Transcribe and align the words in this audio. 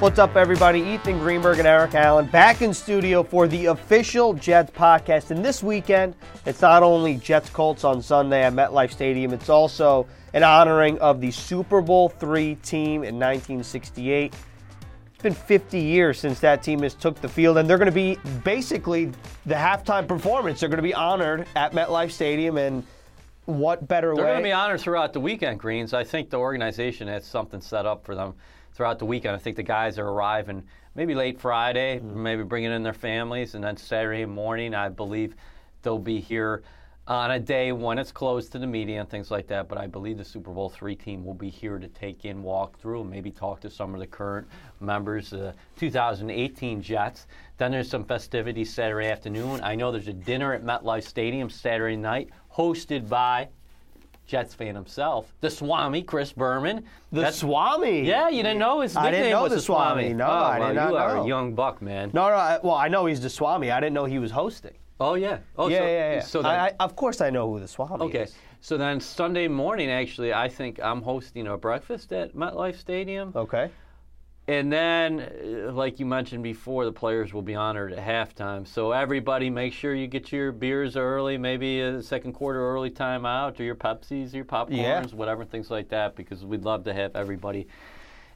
What's 0.00 0.18
up, 0.18 0.36
everybody? 0.36 0.80
Ethan 0.80 1.18
Greenberg 1.18 1.60
and 1.60 1.68
Eric 1.68 1.94
Allen 1.94 2.26
back 2.26 2.60
in 2.60 2.74
studio 2.74 3.22
for 3.22 3.48
the 3.48 3.66
official 3.66 4.34
Jets 4.34 4.70
podcast. 4.72 5.30
And 5.30 5.42
this 5.42 5.62
weekend, 5.62 6.14
it's 6.44 6.60
not 6.60 6.82
only 6.82 7.14
Jets 7.16 7.48
Colts 7.48 7.84
on 7.84 8.02
Sunday 8.02 8.42
at 8.42 8.52
MetLife 8.52 8.90
Stadium, 8.90 9.32
it's 9.32 9.48
also 9.48 10.06
an 10.34 10.42
honoring 10.42 10.98
of 10.98 11.20
the 11.22 11.30
Super 11.30 11.80
Bowl 11.80 12.12
III 12.22 12.56
team 12.56 13.04
in 13.04 13.14
1968. 13.18 14.34
It's 15.14 15.22
been 15.22 15.32
50 15.32 15.78
years 15.78 16.18
since 16.18 16.38
that 16.40 16.62
team 16.62 16.82
has 16.82 16.94
took 16.94 17.20
the 17.20 17.28
field, 17.28 17.56
and 17.56 17.70
they're 17.70 17.78
going 17.78 17.86
to 17.86 17.92
be 17.92 18.18
basically 18.42 19.10
the 19.46 19.54
halftime 19.54 20.06
performance. 20.06 20.60
They're 20.60 20.68
going 20.68 20.76
to 20.76 20.82
be 20.82 20.92
honored 20.94 21.46
at 21.56 21.72
MetLife 21.72 22.10
Stadium, 22.10 22.58
and 22.58 22.84
what 23.46 23.86
better 23.88 24.08
They're 24.14 24.24
way? 24.24 24.30
going 24.32 24.42
to 24.42 24.48
be 24.48 24.52
honored 24.52 24.80
throughout 24.80 25.12
the 25.14 25.20
weekend, 25.20 25.60
Greens. 25.60 25.94
I 25.94 26.04
think 26.04 26.28
the 26.28 26.38
organization 26.38 27.08
has 27.08 27.24
something 27.24 27.60
set 27.62 27.86
up 27.86 28.04
for 28.04 28.14
them 28.14 28.34
throughout 28.74 28.98
the 28.98 29.06
weekend. 29.06 29.34
I 29.34 29.38
think 29.38 29.56
the 29.56 29.62
guys 29.62 29.98
are 29.98 30.08
arriving 30.08 30.64
maybe 30.94 31.14
late 31.14 31.40
Friday, 31.40 31.98
Mm-hmm. 31.98 32.22
maybe 32.22 32.42
bringing 32.42 32.72
in 32.72 32.82
their 32.82 32.92
families, 32.92 33.54
and 33.54 33.64
then 33.64 33.76
Saturday 33.76 34.26
morning, 34.26 34.74
I 34.74 34.88
believe 34.88 35.34
they'll 35.82 35.98
be 35.98 36.20
here 36.20 36.62
on 37.06 37.32
a 37.32 37.38
day 37.38 37.70
when 37.70 37.98
it's 37.98 38.10
closed 38.10 38.50
to 38.52 38.58
the 38.58 38.66
media 38.66 38.98
and 38.98 39.10
things 39.10 39.30
like 39.30 39.46
that. 39.48 39.68
But 39.68 39.76
I 39.76 39.86
believe 39.86 40.16
the 40.16 40.24
Super 40.24 40.50
Bowl 40.50 40.70
three 40.70 40.96
team 40.96 41.22
will 41.24 41.34
be 41.34 41.50
here 41.50 41.78
to 41.78 41.88
take 41.88 42.24
in, 42.24 42.42
walk 42.42 42.78
through, 42.78 43.02
and 43.02 43.10
maybe 43.10 43.30
talk 43.30 43.60
to 43.60 43.70
some 43.70 43.92
of 43.92 44.00
the 44.00 44.06
current 44.06 44.48
members, 44.80 45.32
of 45.32 45.40
the 45.40 45.54
2018 45.76 46.80
Jets. 46.80 47.26
Then 47.58 47.72
there's 47.72 47.90
some 47.90 48.04
festivities 48.04 48.72
Saturday 48.72 49.08
afternoon. 49.08 49.60
I 49.62 49.74
know 49.74 49.92
there's 49.92 50.08
a 50.08 50.14
dinner 50.14 50.54
at 50.54 50.64
MetLife 50.64 51.04
Stadium 51.04 51.50
Saturday 51.50 51.96
night, 51.96 52.30
hosted 52.50 53.08
by 53.08 53.48
Jets 54.26 54.54
fan 54.54 54.74
himself, 54.74 55.34
the 55.40 55.50
Swami, 55.50 56.02
Chris 56.02 56.32
Berman. 56.32 56.84
the 57.12 57.20
That's- 57.20 57.38
Swami. 57.38 58.06
Yeah, 58.06 58.28
you 58.28 58.42
didn't 58.42 58.58
know 58.58 58.80
his 58.80 58.96
I 58.96 59.04
nickname 59.04 59.22
didn't 59.22 59.32
know 59.32 59.42
was 59.42 59.52
the 59.52 59.60
Swami. 59.60 60.12
No, 60.12 60.26
oh, 60.26 60.28
I 60.28 60.58
well, 60.58 60.68
did 60.68 60.74
not 60.74 60.90
you 60.90 60.96
are 60.96 61.16
a 61.18 61.26
young 61.26 61.54
buck, 61.54 61.82
man. 61.82 62.10
No, 62.14 62.28
no. 62.28 62.34
I, 62.34 62.58
well, 62.62 62.74
I 62.74 62.88
know 62.88 63.06
he's 63.06 63.20
the 63.20 63.30
Swami. 63.30 63.70
I 63.70 63.80
didn't 63.80 63.94
know 63.94 64.06
he 64.06 64.18
was 64.18 64.30
hosting. 64.30 64.74
Oh 65.00 65.14
yeah. 65.14 65.38
Oh 65.58 65.68
yeah, 65.68 65.78
so, 65.78 65.84
yeah, 65.84 66.14
yeah. 66.14 66.20
So 66.20 66.42
then, 66.42 66.50
I, 66.52 66.68
I, 66.68 66.72
of 66.80 66.96
course, 66.96 67.20
I 67.20 67.30
know 67.30 67.52
who 67.52 67.60
the 67.60 67.68
Swami 67.68 68.04
okay. 68.04 68.22
is. 68.22 68.30
Okay. 68.30 68.38
So 68.60 68.78
then 68.78 69.00
Sunday 69.00 69.48
morning, 69.48 69.90
actually, 69.90 70.32
I 70.32 70.48
think 70.48 70.80
I'm 70.82 71.02
hosting 71.02 71.48
a 71.48 71.56
breakfast 71.58 72.12
at 72.12 72.34
MetLife 72.34 72.78
Stadium. 72.78 73.32
Okay. 73.36 73.70
And 74.46 74.70
then, 74.70 75.20
uh, 75.66 75.72
like 75.72 75.98
you 75.98 76.04
mentioned 76.04 76.42
before, 76.42 76.84
the 76.84 76.92
players 76.92 77.32
will 77.32 77.40
be 77.42 77.54
honored 77.54 77.94
at 77.94 77.98
halftime. 78.06 78.66
So 78.66 78.92
everybody, 78.92 79.48
make 79.48 79.72
sure 79.72 79.94
you 79.94 80.06
get 80.06 80.30
your 80.32 80.52
beers 80.52 80.96
early, 80.96 81.38
maybe 81.38 81.80
a 81.80 82.02
second 82.02 82.34
quarter 82.34 82.60
early 82.60 82.90
timeout, 82.90 83.58
or 83.58 83.62
your 83.62 83.74
Pepsis, 83.74 84.34
your 84.34 84.44
popcorns, 84.44 84.76
Yeah. 84.76 85.02
whatever, 85.14 85.46
things 85.46 85.70
like 85.70 85.88
that, 85.88 86.14
because 86.14 86.44
we'd 86.44 86.62
love 86.64 86.84
to 86.84 86.92
have 86.92 87.16
everybody 87.16 87.66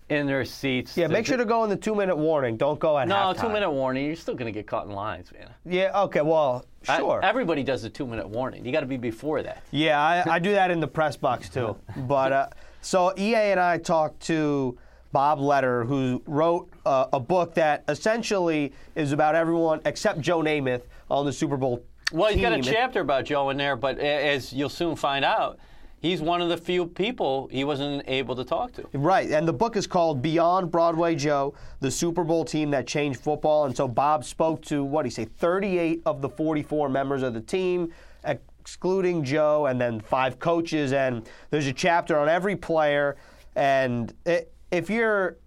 in 0.09 0.27
their 0.27 0.47
seats. 0.47 0.97
Yeah, 0.97 1.09
make 1.09 1.27
sure 1.27 1.36
to 1.36 1.45
go 1.45 1.62
in 1.64 1.69
the 1.69 1.77
two-minute 1.77 2.17
warning. 2.17 2.56
Don't 2.56 2.81
go 2.81 2.98
at 2.98 3.06
No, 3.06 3.14
halftime. 3.14 3.41
two 3.42 3.48
minute 3.51 3.70
warning. 3.70 4.06
You're 4.06 4.17
still 4.17 4.34
going 4.34 4.51
to 4.51 4.59
get 4.59 4.67
caught 4.67 4.86
in 4.86 4.92
lines, 4.92 5.31
man. 5.31 5.51
Yeah. 5.67 5.91
Okay. 6.05 6.23
Well, 6.23 6.64
I- 6.89 6.97
sure. 6.97 7.20
everybody 7.23 7.62
does 7.62 7.84
a 7.84 7.91
two 7.91 8.06
minute 8.06 8.27
warning. 8.27 8.64
You 8.64 8.73
got 8.73 8.81
to 8.81 8.86
be 8.86 8.97
before 8.97 9.42
that. 9.42 9.62
yeah, 9.73 10.01
I, 10.01 10.36
I 10.36 10.39
do 10.39 10.53
that 10.53 10.70
in 10.70 10.81
the 10.81 10.89
press 10.89 11.19
box 11.19 11.51
too. 11.51 11.77
But 11.98 12.33
uh, 12.33 12.47
so 12.81 13.12
EA 13.19 13.34
and 13.53 13.61
I 13.61 13.77
talked 13.77 14.20
to 14.29 14.79
Bob 15.13 15.41
Lederer, 15.41 15.85
who 15.85 16.23
wrote 16.27 16.69
uh, 16.85 17.07
a 17.13 17.20
book 17.20 17.55
that 17.55 17.85
essentially 17.89 18.73
is 18.95 19.13
about 19.13 19.35
everyone 19.35 19.80
except 19.85 20.20
Joe 20.20 20.41
Namath 20.41 20.83
on 21.11 21.24
the 21.24 21.33
Super 21.33 21.57
Bowl. 21.57 21.83
Well, 22.13 22.33
he's 22.33 22.41
got 22.41 22.52
a 22.52 22.63
chapter 22.63 23.01
about 23.01 23.24
Joe 23.24 23.51
in 23.51 23.57
there, 23.57 23.77
but 23.77 23.98
as 23.98 24.52
you'll 24.52 24.70
soon 24.70 24.96
find 24.96 25.24
out, 25.24 25.58
he's 26.01 26.23
one 26.23 26.41
of 26.41 26.48
the 26.48 26.57
few 26.57 26.86
people 26.86 27.48
he 27.51 27.64
wasn't 27.64 28.02
able 28.07 28.35
to 28.36 28.45
talk 28.45 28.73
to. 28.74 28.89
Right, 28.92 29.30
and 29.30 29.46
the 29.46 29.52
book 29.52 29.77
is 29.77 29.86
called 29.86 30.23
Beyond 30.23 30.70
Broadway 30.70 31.14
Joe, 31.14 31.55
the 31.80 31.90
Super 31.90 32.25
Bowl 32.25 32.45
team 32.45 32.70
that 32.70 32.86
changed 32.86 33.20
football. 33.20 33.67
And 33.67 33.77
so 33.77 33.86
Bob 33.86 34.25
spoke 34.25 34.63
to 34.63 34.85
what 34.85 35.02
do 35.02 35.08
you 35.08 35.13
say, 35.13 35.27
38 35.27 36.02
of 36.07 36.23
the 36.23 36.29
44 36.29 36.89
members 36.89 37.23
of 37.23 37.35
the 37.35 37.42
team, 37.42 37.92
excluding 38.25 39.23
Joe, 39.23 39.67
and 39.67 39.80
then 39.80 40.01
five 40.01 40.39
coaches. 40.39 40.92
And 40.92 41.29
there's 41.51 41.67
a 41.67 41.73
chapter 41.73 42.19
on 42.19 42.29
every 42.29 42.57
player. 42.57 43.17
And 43.55 44.14
it, 44.25 44.52
if 44.70 44.90
you're 44.90 45.39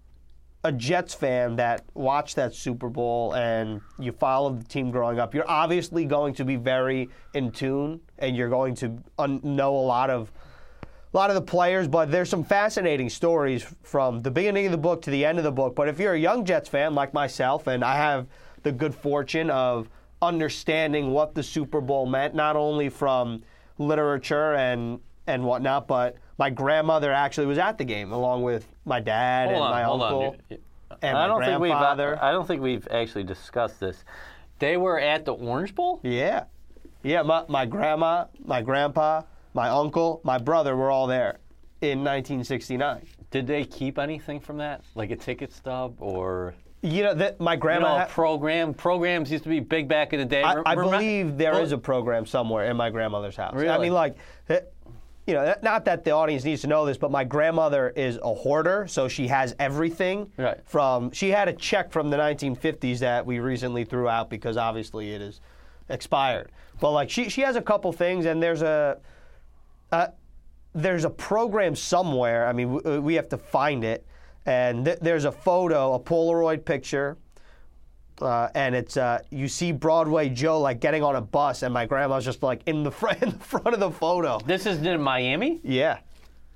a 0.64 0.72
Jets 0.72 1.14
fan 1.14 1.56
that 1.56 1.84
watched 1.94 2.36
that 2.36 2.54
Super 2.54 2.88
Bowl 2.88 3.34
and 3.34 3.80
you 3.98 4.12
followed 4.12 4.60
the 4.60 4.64
team 4.64 4.90
growing 4.90 5.18
up, 5.18 5.34
you're 5.34 5.48
obviously 5.50 6.04
going 6.04 6.34
to 6.34 6.44
be 6.44 6.56
very 6.56 7.08
in 7.34 7.50
tune, 7.50 8.00
and 8.18 8.36
you're 8.36 8.48
going 8.48 8.74
to 8.76 9.02
un- 9.18 9.40
know 9.42 9.74
a 9.74 9.78
lot 9.78 10.10
of 10.10 10.30
a 11.12 11.16
lot 11.16 11.28
of 11.28 11.34
the 11.34 11.42
players, 11.42 11.86
but 11.86 12.10
there's 12.10 12.30
some 12.30 12.42
fascinating 12.42 13.10
stories 13.10 13.66
from 13.82 14.22
the 14.22 14.30
beginning 14.30 14.64
of 14.64 14.72
the 14.72 14.78
book 14.78 15.02
to 15.02 15.10
the 15.10 15.26
end 15.26 15.36
of 15.36 15.44
the 15.44 15.52
book. 15.52 15.74
But 15.76 15.88
if 15.88 15.98
you're 15.98 16.14
a 16.14 16.18
young 16.18 16.42
Jets 16.46 16.70
fan 16.70 16.94
like 16.94 17.12
myself, 17.12 17.66
and 17.66 17.84
I 17.84 17.96
have 17.96 18.28
the 18.62 18.72
good 18.72 18.94
fortune 18.94 19.50
of 19.50 19.90
understanding 20.22 21.10
what 21.10 21.34
the 21.34 21.42
Super 21.42 21.82
Bowl 21.82 22.06
meant, 22.06 22.34
not 22.34 22.56
only 22.56 22.88
from 22.88 23.42
literature 23.78 24.54
and 24.54 25.00
and 25.26 25.44
whatnot, 25.44 25.86
but 25.86 26.16
my 26.38 26.50
grandmother 26.50 27.12
actually 27.12 27.46
was 27.46 27.58
at 27.58 27.78
the 27.78 27.84
game 27.84 28.10
along 28.10 28.42
with 28.42 28.71
my 28.84 29.00
dad 29.00 29.48
Hold 29.48 29.56
and 29.56 29.64
on, 29.64 29.70
my 29.70 29.82
uncle. 29.84 30.36
and 31.02 31.16
I 31.16 31.22
my 31.22 31.26
don't 31.26 31.44
think 31.44 31.60
we've. 31.60 31.70
uh, 31.72 31.74
grandfather. 31.78 32.18
I 32.22 32.32
don't 32.32 32.46
think 32.46 32.62
we've 32.62 32.86
actually 32.90 33.24
discussed 33.24 33.80
this. 33.80 34.04
They 34.58 34.76
were 34.76 34.98
at 35.00 35.24
the 35.24 35.34
Orange 35.34 35.74
Bowl. 35.74 36.00
Yeah. 36.02 36.44
Yeah, 37.02 37.22
my, 37.22 37.44
my 37.48 37.66
grandma, 37.66 38.26
my 38.44 38.62
grandpa, 38.62 39.22
my 39.54 39.68
uncle, 39.68 40.20
my 40.24 40.38
brother 40.38 40.76
were 40.76 40.90
all 40.90 41.06
there 41.08 41.38
in 41.80 41.98
1969. 42.04 43.06
Did 43.32 43.46
they 43.46 43.64
keep 43.64 43.98
anything 43.98 44.38
from 44.38 44.58
that, 44.58 44.82
like 44.94 45.10
a 45.10 45.16
ticket 45.16 45.52
stub 45.52 45.96
or? 45.98 46.54
You 46.84 47.04
know, 47.04 47.14
that 47.14 47.40
my 47.40 47.54
You 47.54 47.60
grandma. 47.60 47.98
know, 47.98 48.04
program 48.06 48.74
programs 48.74 49.30
used 49.32 49.44
to 49.44 49.50
be 49.50 49.60
big 49.60 49.88
back 49.88 50.12
in 50.12 50.18
the 50.20 50.26
day. 50.26 50.42
I, 50.42 50.60
I 50.66 50.74
believe 50.74 51.38
there 51.38 51.60
is 51.60 51.70
Well, 51.70 51.78
a 51.78 51.82
program 51.82 52.26
somewhere 52.26 52.64
in 52.70 52.76
my 52.76 52.90
grandmother's 52.90 53.36
house. 53.36 53.54
I 53.56 53.78
mean, 53.78 53.92
like, 53.92 54.16
eh, 54.48 54.60
you 55.26 55.34
know, 55.34 55.54
not 55.62 55.84
that 55.84 56.04
the 56.04 56.10
audience 56.10 56.44
needs 56.44 56.62
to 56.62 56.66
know 56.66 56.84
this, 56.84 56.98
but 56.98 57.10
my 57.10 57.22
grandmother 57.22 57.90
is 57.90 58.18
a 58.22 58.34
hoarder, 58.34 58.86
so 58.88 59.06
she 59.06 59.28
has 59.28 59.54
everything. 59.58 60.32
Right. 60.36 60.58
From 60.64 61.12
she 61.12 61.30
had 61.30 61.48
a 61.48 61.52
check 61.52 61.92
from 61.92 62.10
the 62.10 62.16
1950s 62.16 62.98
that 62.98 63.24
we 63.24 63.38
recently 63.38 63.84
threw 63.84 64.08
out 64.08 64.30
because 64.30 64.56
obviously 64.56 65.12
it 65.12 65.22
is 65.22 65.40
expired. 65.88 66.50
But 66.80 66.90
like, 66.92 67.10
she 67.10 67.28
she 67.28 67.42
has 67.42 67.54
a 67.56 67.62
couple 67.62 67.92
things, 67.92 68.26
and 68.26 68.42
there's 68.42 68.62
a. 68.62 68.98
Uh, 69.90 70.08
there's 70.74 71.04
a 71.04 71.10
program 71.10 71.76
somewhere. 71.76 72.46
I 72.46 72.54
mean, 72.54 72.72
we, 72.72 72.98
we 72.98 73.14
have 73.14 73.28
to 73.28 73.36
find 73.36 73.84
it. 73.84 74.06
And 74.46 74.86
th- 74.86 74.98
there's 75.00 75.26
a 75.26 75.32
photo, 75.32 75.94
a 75.94 76.00
Polaroid 76.00 76.64
picture, 76.64 77.16
uh, 78.20 78.48
and 78.54 78.74
it's 78.74 78.96
uh, 78.96 79.20
you 79.30 79.48
see 79.48 79.72
Broadway 79.72 80.28
Joe 80.28 80.60
like 80.60 80.80
getting 80.80 81.02
on 81.02 81.16
a 81.16 81.20
bus, 81.20 81.62
and 81.62 81.72
my 81.72 81.86
grandma's 81.86 82.24
just 82.24 82.42
like 82.42 82.62
in 82.66 82.82
the 82.82 82.90
front, 82.90 83.22
in 83.22 83.30
the 83.30 83.38
front 83.38 83.68
of 83.68 83.80
the 83.80 83.90
photo. 83.90 84.38
This 84.46 84.66
is 84.66 84.82
in 84.82 85.00
Miami. 85.00 85.60
Yeah, 85.62 85.98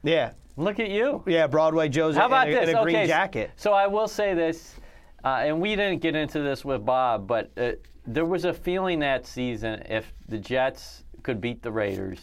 yeah, 0.03 0.33
Look 0.57 0.81
at 0.81 0.91
you. 0.91 1.23
yeah. 1.27 1.47
Broadway 1.47 1.89
Joe's 1.89 2.17
How 2.17 2.27
in, 2.27 2.33
about 2.33 2.49
a, 2.49 2.53
this? 2.53 2.69
in 2.71 2.77
a 2.77 2.83
green 2.83 2.97
okay, 2.97 3.07
jacket. 3.07 3.51
So 3.57 3.73
I 3.73 3.87
will 3.87 4.09
say 4.09 4.35
this, 4.35 4.77
uh, 5.25 5.43
and 5.45 5.61
we 5.61 5.77
didn't 5.77 6.01
get 6.01 6.15
into 6.15 6.41
this 6.41 6.65
with 6.65 6.85
Bob, 6.85 7.27
but 7.27 7.51
uh, 7.57 7.73
there 8.07 8.25
was 8.25 8.45
a 8.45 8.53
feeling 8.53 8.99
that 9.01 9.27
season 9.27 9.83
if 9.89 10.13
the 10.29 10.39
Jets 10.39 11.05
could 11.23 11.41
beat 11.41 11.63
the 11.63 11.71
Raiders, 11.71 12.21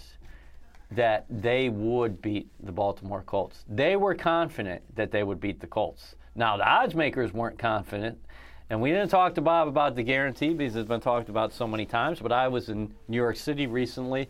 that 0.92 1.26
they 1.30 1.70
would 1.70 2.22
beat 2.22 2.48
the 2.64 2.72
Baltimore 2.72 3.24
Colts. 3.24 3.66
They 3.68 3.96
were 3.96 4.16
confident 4.16 4.82
that 4.96 5.12
they 5.12 5.24
would 5.24 5.40
beat 5.40 5.60
the 5.60 5.68
Colts. 5.68 6.16
Now 6.36 6.58
the 6.58 6.68
odds 6.68 6.96
makers 6.96 7.34
weren't 7.34 7.60
confident. 7.60 8.18
And 8.74 8.82
we 8.82 8.90
didn't 8.90 9.10
talk 9.10 9.36
to 9.36 9.42
Bob 9.42 9.68
about 9.68 9.94
the 9.94 10.02
guarantee 10.02 10.56
because 10.56 10.76
it's 10.76 10.88
been 10.88 11.00
talked 11.00 11.30
about 11.30 11.54
so 11.54 11.68
many 11.68 11.86
times. 11.86 12.20
But 12.20 12.32
I 12.32 12.48
was 12.48 12.70
in 12.70 12.92
New 13.08 13.18
York 13.18 13.36
City 13.36 13.68
recently, 13.68 14.28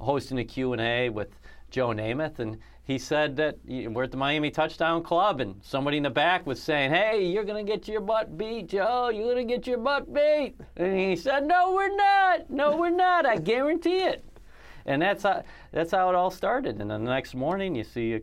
hosting 0.00 0.38
a 0.38 0.44
Q&A 0.44 1.10
with 1.10 1.28
Joe 1.70 1.90
Namath, 1.90 2.40
and 2.40 2.58
he 2.82 2.98
said 2.98 3.36
that 3.36 3.56
we're 3.64 4.02
at 4.02 4.10
the 4.10 4.16
Miami 4.16 4.50
Touchdown 4.50 5.04
Club, 5.04 5.40
and 5.40 5.60
somebody 5.62 5.98
in 5.98 6.02
the 6.02 6.10
back 6.10 6.44
was 6.44 6.60
saying, 6.60 6.90
"Hey, 6.90 7.24
you're 7.24 7.44
gonna 7.44 7.62
get 7.62 7.86
your 7.86 8.00
butt 8.00 8.36
beat, 8.36 8.66
Joe. 8.66 9.10
You're 9.10 9.28
gonna 9.28 9.44
get 9.44 9.64
your 9.64 9.78
butt 9.78 10.12
beat." 10.12 10.56
And 10.76 10.98
he 10.98 11.14
said, 11.14 11.46
"No, 11.46 11.72
we're 11.72 11.94
not. 11.94 12.50
No, 12.50 12.76
we're 12.76 12.90
not. 12.90 13.26
I 13.26 13.36
guarantee 13.36 13.98
it." 13.98 14.24
And 14.86 15.00
that's 15.00 15.22
how 15.22 15.44
that's 15.70 15.92
how 15.92 16.08
it 16.08 16.16
all 16.16 16.32
started. 16.32 16.80
And 16.80 16.90
the 16.90 16.98
next 16.98 17.36
morning, 17.36 17.76
you 17.76 17.84
see 17.84 18.14
a, 18.14 18.20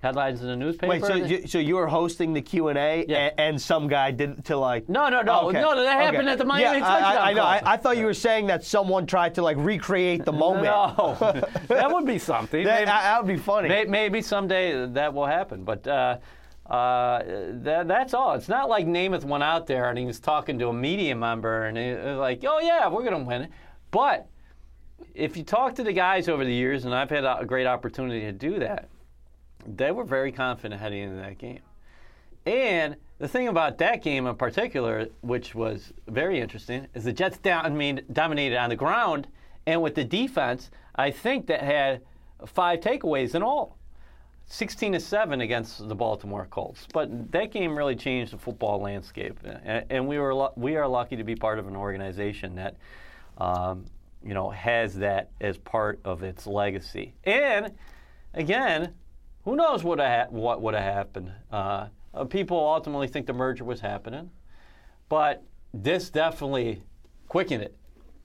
headlines 0.00 0.40
in 0.40 0.46
the 0.46 0.56
newspaper. 0.56 0.90
Wait, 0.90 1.04
so 1.04 1.14
you, 1.14 1.46
so 1.46 1.58
you 1.58 1.74
were 1.74 1.86
hosting 1.88 2.32
the 2.32 2.40
Q 2.40 2.68
and 2.68 2.78
A, 2.78 3.04
Yeah. 3.08 3.30
and 3.36 3.60
some 3.60 3.88
guy 3.88 4.10
did 4.12 4.44
to 4.44 4.56
like? 4.56 4.88
No, 4.88 5.08
no, 5.08 5.22
no. 5.22 5.48
Okay. 5.48 5.60
No, 5.60 5.74
that 5.76 6.00
happened 6.00 6.22
Okay. 6.24 6.32
at 6.32 6.38
the 6.38 6.44
Miami 6.44 6.78
yeah, 6.78 6.86
I- 6.86 7.00
touchdown 7.00 7.16
I, 7.22 7.30
I 7.30 7.32
know. 7.32 7.42
I. 7.44 7.62
I 7.64 7.76
thought 7.76 7.96
you 7.96 8.04
were 8.04 8.14
saying 8.14 8.46
that 8.46 8.64
someone 8.64 9.06
tried 9.06 9.34
to 9.36 9.42
like 9.42 9.56
recreate 9.58 10.24
the 10.24 10.32
moment. 10.46 10.64
no, 10.66 11.16
that 11.68 11.92
would 11.92 12.06
be 12.06 12.18
something. 12.18 12.64
That, 12.64 12.74
Maybe- 12.80 12.86
that 12.86 13.22
would 13.22 13.28
be 13.28 13.36
funny. 13.38 13.68
May- 13.68 13.84
Maybe 13.86 14.22
someday 14.22 14.86
that 14.86 15.12
will 15.12 15.26
happen, 15.26 15.64
but 15.64 15.86
uh, 15.88 16.18
uh, 16.70 17.22
that, 17.62 17.88
that's 17.88 18.14
all. 18.14 18.34
It's 18.34 18.48
not 18.48 18.68
like 18.68 18.86
Namath 18.86 19.24
went 19.24 19.42
out 19.42 19.66
there 19.66 19.88
and 19.88 19.98
he 19.98 20.04
was 20.04 20.20
talking 20.20 20.58
to 20.58 20.68
a 20.68 20.72
media 20.72 21.16
member 21.16 21.64
and 21.64 21.76
he 21.78 21.92
was 21.94 22.18
like, 22.18 22.44
"Oh 22.46 22.60
yeah, 22.60 22.86
we're 22.88 23.02
going 23.04 23.18
to 23.18 23.24
win." 23.24 23.48
But 23.90 24.28
if 25.14 25.36
you 25.36 25.42
talk 25.42 25.74
to 25.76 25.82
the 25.82 25.92
guys 25.92 26.28
over 26.28 26.44
the 26.44 26.52
years, 26.52 26.84
and 26.84 26.94
I've 26.94 27.10
had 27.10 27.24
a 27.24 27.44
great 27.46 27.66
opportunity 27.66 28.20
to 28.20 28.32
do 28.32 28.58
that, 28.60 28.88
they 29.66 29.90
were 29.90 30.04
very 30.04 30.32
confident 30.32 30.80
heading 30.80 31.02
into 31.02 31.16
that 31.16 31.38
game. 31.38 31.60
And 32.46 32.96
the 33.18 33.28
thing 33.28 33.48
about 33.48 33.78
that 33.78 34.02
game 34.02 34.26
in 34.26 34.36
particular, 34.36 35.08
which 35.20 35.54
was 35.54 35.92
very 36.06 36.40
interesting, 36.40 36.86
is 36.94 37.04
the 37.04 37.12
Jets 37.12 37.38
down, 37.38 37.66
I 37.66 37.68
mean, 37.70 38.02
dominated 38.12 38.56
on 38.56 38.70
the 38.70 38.76
ground, 38.76 39.28
and 39.66 39.82
with 39.82 39.94
the 39.94 40.04
defense, 40.04 40.70
I 40.94 41.10
think 41.10 41.46
that 41.48 41.62
had 41.62 42.02
five 42.46 42.80
takeaways 42.80 43.34
in 43.34 43.42
all. 43.42 43.76
16 44.50 44.94
to 44.94 45.00
7 45.00 45.42
against 45.42 45.86
the 45.86 45.94
Baltimore 45.94 46.46
Colts. 46.50 46.86
But 46.94 47.32
that 47.32 47.52
game 47.52 47.76
really 47.76 47.96
changed 47.96 48.32
the 48.32 48.38
football 48.38 48.80
landscape. 48.80 49.38
And, 49.44 50.08
we, 50.08 50.18
were, 50.18 50.48
we 50.56 50.76
are 50.76 50.88
lucky 50.88 51.16
to 51.16 51.24
be 51.24 51.36
part 51.36 51.58
of 51.58 51.68
an 51.68 51.76
organization 51.76 52.54
that 52.54 52.76
um, 53.36 53.84
you 54.22 54.34
know, 54.34 54.50
has 54.50 54.94
that 54.96 55.30
as 55.40 55.56
part 55.58 56.00
of 56.04 56.22
its 56.22 56.46
legacy. 56.46 57.14
And 57.24 57.72
again, 58.34 58.94
who 59.48 59.56
knows 59.56 59.82
what, 59.82 59.98
ha- 59.98 60.26
what 60.28 60.60
would 60.60 60.74
have 60.74 60.82
happened? 60.82 61.32
Uh, 61.50 61.86
people 62.28 62.58
ultimately 62.58 63.08
think 63.08 63.26
the 63.26 63.32
merger 63.32 63.64
was 63.64 63.80
happening, 63.80 64.30
but 65.08 65.42
this 65.72 66.10
definitely 66.10 66.82
quickened 67.28 67.62
it 67.62 67.74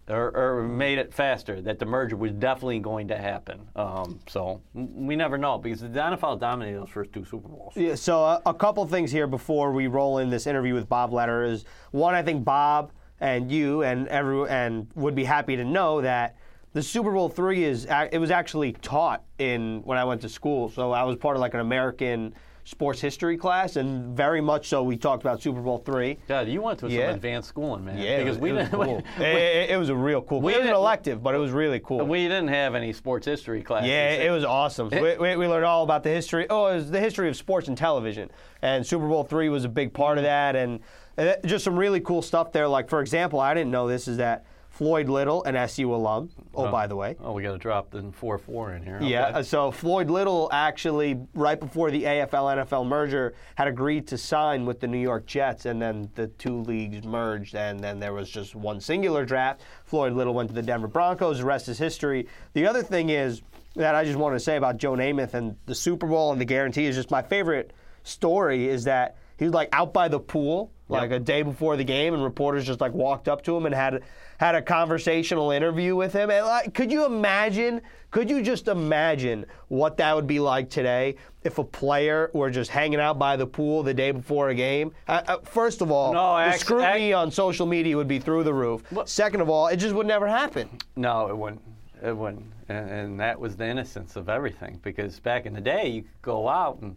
or, 0.09 0.35
or 0.35 0.67
made 0.67 0.97
it 0.97 1.13
faster 1.13 1.61
that 1.61 1.79
the 1.79 1.85
merger 1.85 2.17
was 2.17 2.33
definitely 2.33 2.79
going 2.79 3.07
to 3.07 3.17
happen. 3.17 3.61
Um, 3.77 4.19
so 4.27 4.61
we 4.73 5.15
never 5.15 5.37
know 5.37 5.57
because 5.57 5.79
the 5.79 5.87
NFL 5.87 6.41
dominated 6.41 6.77
those 6.77 6.89
first 6.89 7.13
two 7.13 7.23
Super 7.23 7.47
Bowls. 7.47 7.71
Yeah, 7.77 7.95
so 7.95 8.21
uh, 8.25 8.41
a 8.45 8.53
couple 8.53 8.85
things 8.85 9.09
here 9.09 9.27
before 9.27 9.71
we 9.71 9.87
roll 9.87 10.17
in 10.17 10.29
this 10.29 10.45
interview 10.45 10.73
with 10.73 10.89
Bob 10.89 11.13
Lederer 11.13 11.45
is 11.45 11.63
one, 11.91 12.15
I 12.15 12.21
think 12.21 12.43
Bob 12.43 12.91
and 13.21 13.49
you 13.49 13.83
and 13.83 14.09
every 14.09 14.49
and 14.49 14.87
would 14.95 15.15
be 15.15 15.23
happy 15.23 15.55
to 15.55 15.63
know 15.63 16.01
that 16.01 16.35
the 16.73 16.81
Super 16.83 17.11
Bowl 17.11 17.29
three 17.29 17.63
is 17.63 17.85
it 18.11 18.17
was 18.19 18.31
actually 18.31 18.73
taught 18.73 19.23
in 19.39 19.81
when 19.85 19.97
I 19.97 20.03
went 20.03 20.21
to 20.21 20.29
school. 20.29 20.69
So 20.69 20.91
I 20.91 21.03
was 21.03 21.15
part 21.17 21.35
of 21.37 21.41
like 21.41 21.53
an 21.53 21.59
American 21.59 22.33
sports 22.65 23.01
history 23.01 23.35
class, 23.35 23.75
and 23.75 24.15
very 24.15 24.39
much 24.39 24.69
so 24.69 24.81
we 24.83 24.95
talked 24.95 25.21
about 25.21 25.41
Super 25.41 25.59
Bowl 25.59 25.79
three. 25.79 26.17
God, 26.29 26.47
you 26.47 26.61
went 26.61 26.79
to 26.79 26.89
Yeah. 26.89 27.07
some 27.07 27.15
advanced 27.15 27.49
schooling, 27.49 27.83
man. 27.83 27.97
Yeah, 27.97 28.19
because 28.19 28.37
it 28.37 28.41
we 28.41 28.53
was 28.53 28.69
didn't. 28.69 28.83
cool. 28.85 28.97
it, 29.17 29.21
it- 29.21 29.69
it 29.71 29.77
was 29.77 29.89
a 29.89 29.95
real 29.95 30.21
cool. 30.21 30.39
We 30.41 30.53
it 30.55 30.59
was 30.59 30.67
an 30.69 30.73
elective, 30.73 31.21
but 31.21 31.35
it 31.35 31.39
was 31.39 31.51
really 31.51 31.79
cool. 31.81 32.05
We 32.05 32.23
didn't 32.23 32.47
have 32.47 32.73
any 32.73 32.93
sports 32.93 33.25
history 33.25 33.61
class. 33.61 33.85
Yeah, 33.85 34.11
it 34.13 34.31
was 34.31 34.43
awesome. 34.45 34.89
Eh. 34.93 35.01
we, 35.01 35.17
we, 35.17 35.35
we 35.35 35.47
learned 35.47 35.65
all 35.65 35.83
about 35.83 36.03
the 36.03 36.09
history. 36.09 36.47
Oh, 36.49 36.67
it 36.67 36.75
was 36.75 36.89
the 36.89 36.99
history 37.01 37.27
of 37.27 37.35
sports 37.35 37.67
and 37.67 37.77
television, 37.77 38.31
and 38.61 38.85
Super 38.85 39.07
Bowl 39.09 39.23
three 39.25 39.49
was 39.49 39.65
a 39.65 39.69
big 39.69 39.93
part 39.93 40.17
of 40.17 40.23
that, 40.23 40.55
and, 40.55 40.79
and 41.17 41.35
just 41.45 41.65
some 41.65 41.77
really 41.77 41.99
cool 41.99 42.21
stuff 42.21 42.51
there. 42.53 42.67
Like 42.67 42.89
for 42.89 43.01
example, 43.01 43.39
I 43.41 43.53
didn't 43.53 43.71
know 43.71 43.87
this 43.89 44.07
is 44.07 44.17
that 44.17 44.45
Floyd 44.73 45.07
Little, 45.07 45.43
an 45.43 45.55
SU 45.55 45.93
alum. 45.93 46.31
Oh, 46.55 46.71
by 46.71 46.87
the 46.87 46.95
way. 46.95 47.15
Oh, 47.21 47.33
we 47.33 47.43
got 47.43 47.51
to 47.51 47.59
drop 47.59 47.91
the 47.91 48.11
four 48.11 48.39
four 48.39 48.73
in 48.73 48.81
here. 48.81 48.97
Yeah, 49.03 49.27
Okay. 49.27 49.37
uh, 49.39 49.43
so 49.43 49.69
Floyd 49.69 50.09
Little 50.09 50.49
actually, 50.51 51.19
right 51.35 51.59
before 51.59 51.91
the 51.91 52.03
AFL 52.05 52.65
NFL 52.65 52.87
merger, 52.87 53.35
had 53.53 53.67
agreed 53.67 54.07
to 54.07 54.17
sign 54.17 54.65
with 54.65 54.79
the 54.79 54.87
New 54.87 54.97
York 54.97 55.27
Jets, 55.27 55.67
and 55.67 55.79
then 55.79 56.09
the 56.15 56.25
two 56.27 56.61
leagues 56.61 57.05
merged, 57.05 57.53
and 57.53 57.79
then 57.79 57.99
there 57.99 58.13
was 58.13 58.27
just 58.31 58.55
one 58.55 58.81
singular 58.81 59.25
draft. 59.25 59.61
Floyd 59.85 60.13
Little 60.13 60.33
went 60.33 60.49
to 60.49 60.55
the 60.55 60.63
Denver 60.63 60.87
Broncos. 60.87 61.37
The 61.37 61.45
rest 61.45 61.69
is 61.69 61.77
history. 61.77 62.27
The 62.53 62.65
other 62.65 62.81
thing 62.81 63.11
is 63.11 63.43
that 63.75 63.93
I 63.93 64.03
just 64.03 64.17
want 64.17 64.33
to 64.35 64.39
say 64.39 64.55
about 64.57 64.77
Joe 64.77 64.93
Namath 64.93 65.35
and 65.35 65.55
the 65.67 65.75
Super 65.75 66.07
Bowl 66.07 66.31
and 66.31 66.41
the 66.41 66.45
guarantee 66.45 66.85
is 66.87 66.95
just 66.95 67.11
my 67.11 67.21
favorite 67.21 67.73
story 68.01 68.67
is 68.69 68.85
that 68.85 69.17
he 69.37 69.45
was 69.45 69.53
like 69.53 69.69
out 69.71 69.93
by 69.93 70.07
the 70.07 70.19
pool 70.19 70.71
like 70.89 71.11
a 71.11 71.19
day 71.19 71.41
before 71.41 71.77
the 71.77 71.83
game, 71.83 72.13
and 72.13 72.23
reporters 72.23 72.65
just 72.65 72.81
like 72.81 72.93
walked 72.93 73.27
up 73.27 73.41
to 73.43 73.55
him 73.55 73.65
and 73.65 73.73
had 73.73 74.03
had 74.37 74.55
a 74.55 74.61
conversational 74.61 75.51
interview 75.51 75.95
with 75.95 76.13
him. 76.13 76.29
And 76.29 76.45
like, 76.45 76.73
could 76.73 76.91
you 76.91 77.05
imagine? 77.05 77.81
Could 78.11 78.29
you 78.29 78.43
just 78.43 78.67
imagine 78.67 79.45
what 79.69 79.97
that 79.97 80.15
would 80.15 80.27
be 80.27 80.39
like 80.39 80.69
today 80.69 81.15
if 81.43 81.57
a 81.57 81.63
player 81.63 82.29
were 82.33 82.51
just 82.51 82.69
hanging 82.69 82.99
out 82.99 83.17
by 83.17 83.35
the 83.35 83.47
pool 83.47 83.81
the 83.81 83.93
day 83.93 84.11
before 84.11 84.49
a 84.49 84.55
game? 84.55 84.91
Uh, 85.07 85.21
uh, 85.27 85.37
first 85.43 85.81
of 85.81 85.89
all, 85.89 86.13
No, 86.13 86.35
the 86.35 86.43
act- 86.43 86.59
scrutiny 86.59 87.11
on 87.13 87.31
social 87.31 87.65
media 87.65 87.97
would 87.97 88.07
be 88.07 88.19
through 88.19 88.43
the 88.43 88.53
roof. 88.53 88.83
Second 89.05 89.41
of 89.41 89.49
all, 89.49 89.67
it 89.67 89.77
just 89.77 89.95
would 89.95 90.05
never 90.05 90.27
happen. 90.27 90.69
No, 90.95 91.27
it 91.27 91.35
wouldn't. 91.35 91.61
It 92.03 92.15
wouldn't. 92.15 92.45
And, 92.69 92.89
and 92.89 93.19
that 93.19 93.39
was 93.39 93.55
the 93.55 93.65
innocence 93.65 94.15
of 94.15 94.29
everything. 94.29 94.79
Because 94.83 95.19
back 95.19 95.47
in 95.47 95.53
the 95.53 95.61
day, 95.61 95.87
you 95.87 96.01
could 96.03 96.21
go 96.21 96.47
out 96.47 96.77
and 96.81 96.95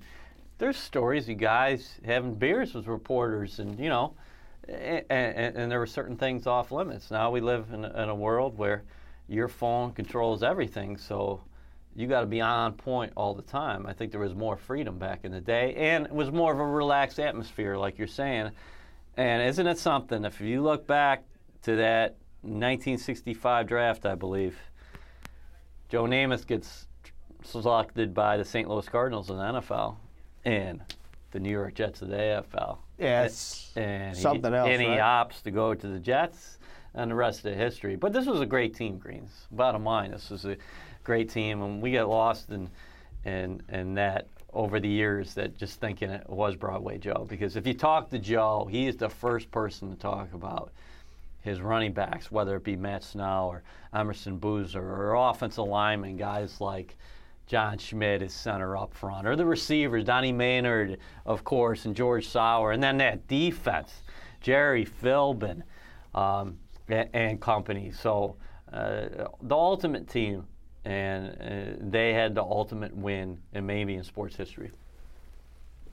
there's 0.59 0.77
stories 0.77 1.29
of 1.29 1.39
guys 1.39 2.01
having 2.05 2.35
beers 2.35 2.75
with 2.75 2.87
reporters, 2.87 3.59
and 3.59 3.79
you 3.79 3.89
know, 3.89 4.15
and, 4.69 5.05
and, 5.11 5.57
and 5.57 5.71
there 5.71 5.79
were 5.79 5.87
certain 5.87 6.17
things 6.17 6.47
off 6.47 6.73
limits. 6.73 7.11
Now 7.11 7.31
we 7.31 7.41
live 7.41 7.67
in, 7.73 7.85
a- 7.85 8.03
in 8.03 8.09
a 8.09 8.15
world 8.15 8.57
where 8.57 8.83
your 9.29 9.49
phone 9.49 9.93
controls 9.93 10.43
everything, 10.43 10.97
so 10.97 11.43
you 11.95 12.07
got 12.07 12.21
to 12.21 12.27
be 12.27 12.41
on 12.41 12.73
point 12.75 13.13
all 13.17 13.35
the 13.35 13.43
time. 13.43 13.87
I 13.87 13.93
think 13.93 14.13
there 14.13 14.21
was 14.21 14.35
more 14.35 14.57
freedom 14.57 14.99
back 14.99 15.25
in 15.25 15.33
the 15.33 15.41
day, 15.41 15.75
and 15.75 16.07
it 16.07 16.13
was 16.13 16.31
more 16.31 16.53
of 16.53 16.59
a 16.61 16.67
relaxed 16.67 17.19
atmosphere, 17.21 17.77
like 17.77 17.99
you're 17.99 18.07
saying. 18.07 18.51
And 19.17 19.43
isn't 19.49 19.67
it 19.67 19.79
something? 19.79 20.25
If 20.25 20.41
you 20.41 20.63
look 20.63 20.87
back 20.87 21.25
to 21.63 21.77
that 21.77 22.17
1965 22.43 23.67
draft, 23.67 24.07
I 24.07 24.15
believe, 24.15 24.59
Joe 25.89 26.05
Namath 26.05 26.47
gets 26.47 26.87
selected 27.43 28.13
by 28.13 28.37
the 28.37 28.45
St. 28.45 28.69
Louis 28.69 28.89
Cardinals 28.89 29.31
in 29.31 29.37
the 29.37 29.43
NFL 29.43 29.97
and 30.47 30.81
the 31.33 31.41
New 31.41 31.51
York 31.51 31.75
Jets 31.75 32.01
of 32.01 32.09
the 32.09 32.17
AFL. 32.17 32.79
Yeah, 32.99 33.25
it's 33.25 33.73
and 33.77 34.17
he- 34.17 34.23
something 34.23 34.55
else, 34.55 34.69
And 34.71 34.81
he 34.81 34.89
right? 34.89 35.01
opts 35.01 35.43
to 35.43 35.51
go 35.51 35.75
to 35.75 35.87
the 35.87 35.99
Jets, 35.99 36.57
and 36.95 37.11
the 37.11 37.15
rest 37.15 37.39
of 37.45 37.51
the 37.51 37.55
history. 37.55 37.97
But 37.97 38.15
this 38.15 38.25
was 38.25 38.41
a 38.41 38.47
great 38.47 38.75
team, 38.75 38.97
Greens. 38.97 39.47
Bottom 39.51 39.85
line, 39.85 40.13
this 40.13 40.31
was 40.31 40.47
a 40.47 40.57
great 41.05 41.29
team, 41.29 41.61
and 41.63 41.83
we 41.83 41.91
get 41.91 42.09
lost 42.09 42.49
in 42.51 42.71
in 43.27 43.61
in 43.71 43.95
that 43.95 44.29
over 44.55 44.81
the 44.81 44.89
years 44.89 45.35
that 45.35 45.59
just 45.59 45.79
thinking 45.81 46.09
it 46.09 46.27
was 46.31 46.57
Broadway 46.57 46.97
Joe. 46.97 47.27
Because 47.29 47.57
if 47.57 47.67
you 47.67 47.75
talk 47.75 48.09
to 48.11 48.19
Joe, 48.19 48.67
he 48.71 48.87
is 48.87 48.97
the 48.97 49.11
first 49.11 49.51
person 49.51 49.91
to 49.91 49.97
talk 49.97 50.33
about 50.33 50.71
his 51.43 51.61
running 51.61 51.93
backs, 51.93 52.31
whether 52.33 52.57
it 52.57 52.65
be 52.65 52.77
Matt 52.77 53.05
Snell 53.05 53.49
or 53.49 53.63
Emerson 53.93 54.39
Boozer 54.39 54.81
or 54.81 55.15
offensive 55.15 55.67
linemen, 55.67 56.17
guys 56.17 56.61
like 56.61 56.97
John 57.47 57.79
Schmitt 57.79 58.23
is 58.23 58.35
center 58.35 58.77
up 58.77 58.93
front, 58.93 59.27
or 59.27 59.37
the 59.37 59.47
receivers, 59.47 60.05
Donnie 60.05 60.33
Maynard, 60.33 60.99
of 61.25 61.45
course, 61.45 61.85
and 61.85 61.95
George 61.95 62.27
Sauer, 62.27 62.73
and 62.73 62.83
then 62.83 62.99
that 62.99 63.29
defense, 63.29 64.03
Jerry 64.41 64.85
Philbin 64.85 65.63
um, 66.15 66.59
and, 66.89 67.09
and 67.13 67.41
company. 67.41 67.93
So 67.93 68.37
uh, 68.73 69.29
the 69.43 69.55
ultimate 69.55 70.09
team, 70.09 70.45
and 70.85 71.31
uh, 71.31 71.77
they 71.81 72.13
had 72.13 72.35
the 72.35 72.43
ultimate 72.43 72.95
win, 72.97 73.39
and 73.53 73.65
maybe 73.65 73.95
in 73.95 74.03
sports 74.03 74.35
history. 74.35 74.73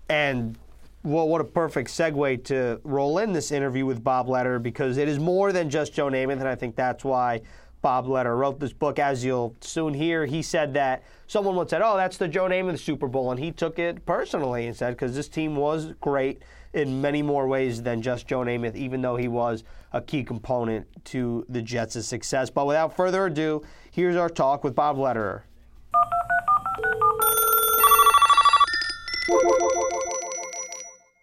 And 0.10 0.58
well, 1.04 1.28
what 1.28 1.42
a 1.42 1.46
perfect 1.46 1.90
segue 1.90 2.46
to 2.46 2.80
roll 2.84 3.18
in 3.20 3.34
this 3.34 3.52
interview 3.52 3.86
with 3.86 4.04
Bob 4.04 4.30
Lederer 4.30 4.60
because 4.60 4.98
it 4.98 5.08
is 5.08 5.20
more 5.20 5.52
than 5.52 5.70
just 5.70 5.94
Joe 5.94 6.08
Namath, 6.08 6.40
and 6.40 6.48
I 6.48 6.56
think 6.56 6.76
that's 6.76 7.04
why 7.04 7.42
Bob 7.84 8.08
Lederer 8.08 8.38
wrote 8.38 8.60
this 8.60 8.74
book. 8.74 8.98
As 8.98 9.24
you'll 9.24 9.56
soon 9.60 9.94
hear, 9.94 10.25
he 10.25 10.42
said 10.42 10.74
that 10.74 11.04
someone 11.28 11.56
once 11.56 11.70
said, 11.70 11.82
"Oh, 11.84 11.98
that's 11.98 12.18
the 12.18 12.30
Joe 12.30 12.46
Namath 12.46 12.80
Super 12.80 13.08
Bowl," 13.08 13.30
and 13.30 13.40
he 13.40 13.52
took 13.52 13.78
it 13.78 14.06
personally 14.06 14.66
and 14.66 14.75
said, 14.75 14.92
"Because 14.96 15.16
this 15.16 15.28
team 15.28 15.58
was 15.58 15.94
great 16.00 16.42
in 16.74 17.02
many 17.02 17.22
more 17.22 17.46
ways 17.46 17.84
than 17.84 18.02
just 18.02 18.25
Joe 18.25 18.40
Namath, 18.40 18.75
even 18.75 19.02
though 19.02 19.18
he 19.18 19.28
was 19.28 19.66
a 19.92 20.02
key 20.02 20.24
component 20.24 20.88
to 21.06 21.46
the 21.50 21.62
Jets' 21.62 22.08
success." 22.08 22.50
But 22.50 22.66
without 22.66 22.96
further 22.96 23.25
ado, 23.25 23.62
here's 23.92 24.16
our 24.16 24.30
talk 24.30 24.63
with 24.63 24.74
Bob 24.74 24.98
Lederer. 24.98 25.44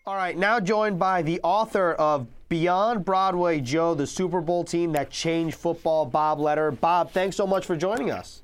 All 0.07 0.17
right, 0.17 0.37
now 0.37 0.61
joined 0.61 0.99
by 0.99 1.23
the 1.23 1.41
author 1.43 1.93
of 1.95 2.27
Beyond 2.51 3.05
Broadway 3.05 3.61
Joe, 3.61 3.95
the 3.95 4.09
Super 4.09 4.41
Bowl 4.41 4.65
team 4.65 4.91
that 4.95 5.09
changed 5.09 5.55
football, 5.55 6.05
Bob 6.05 6.41
Lederer. 6.41 6.73
Bob, 6.73 7.13
thanks 7.13 7.37
so 7.37 7.47
much 7.47 7.65
for 7.65 7.77
joining 7.77 8.11
us. 8.11 8.43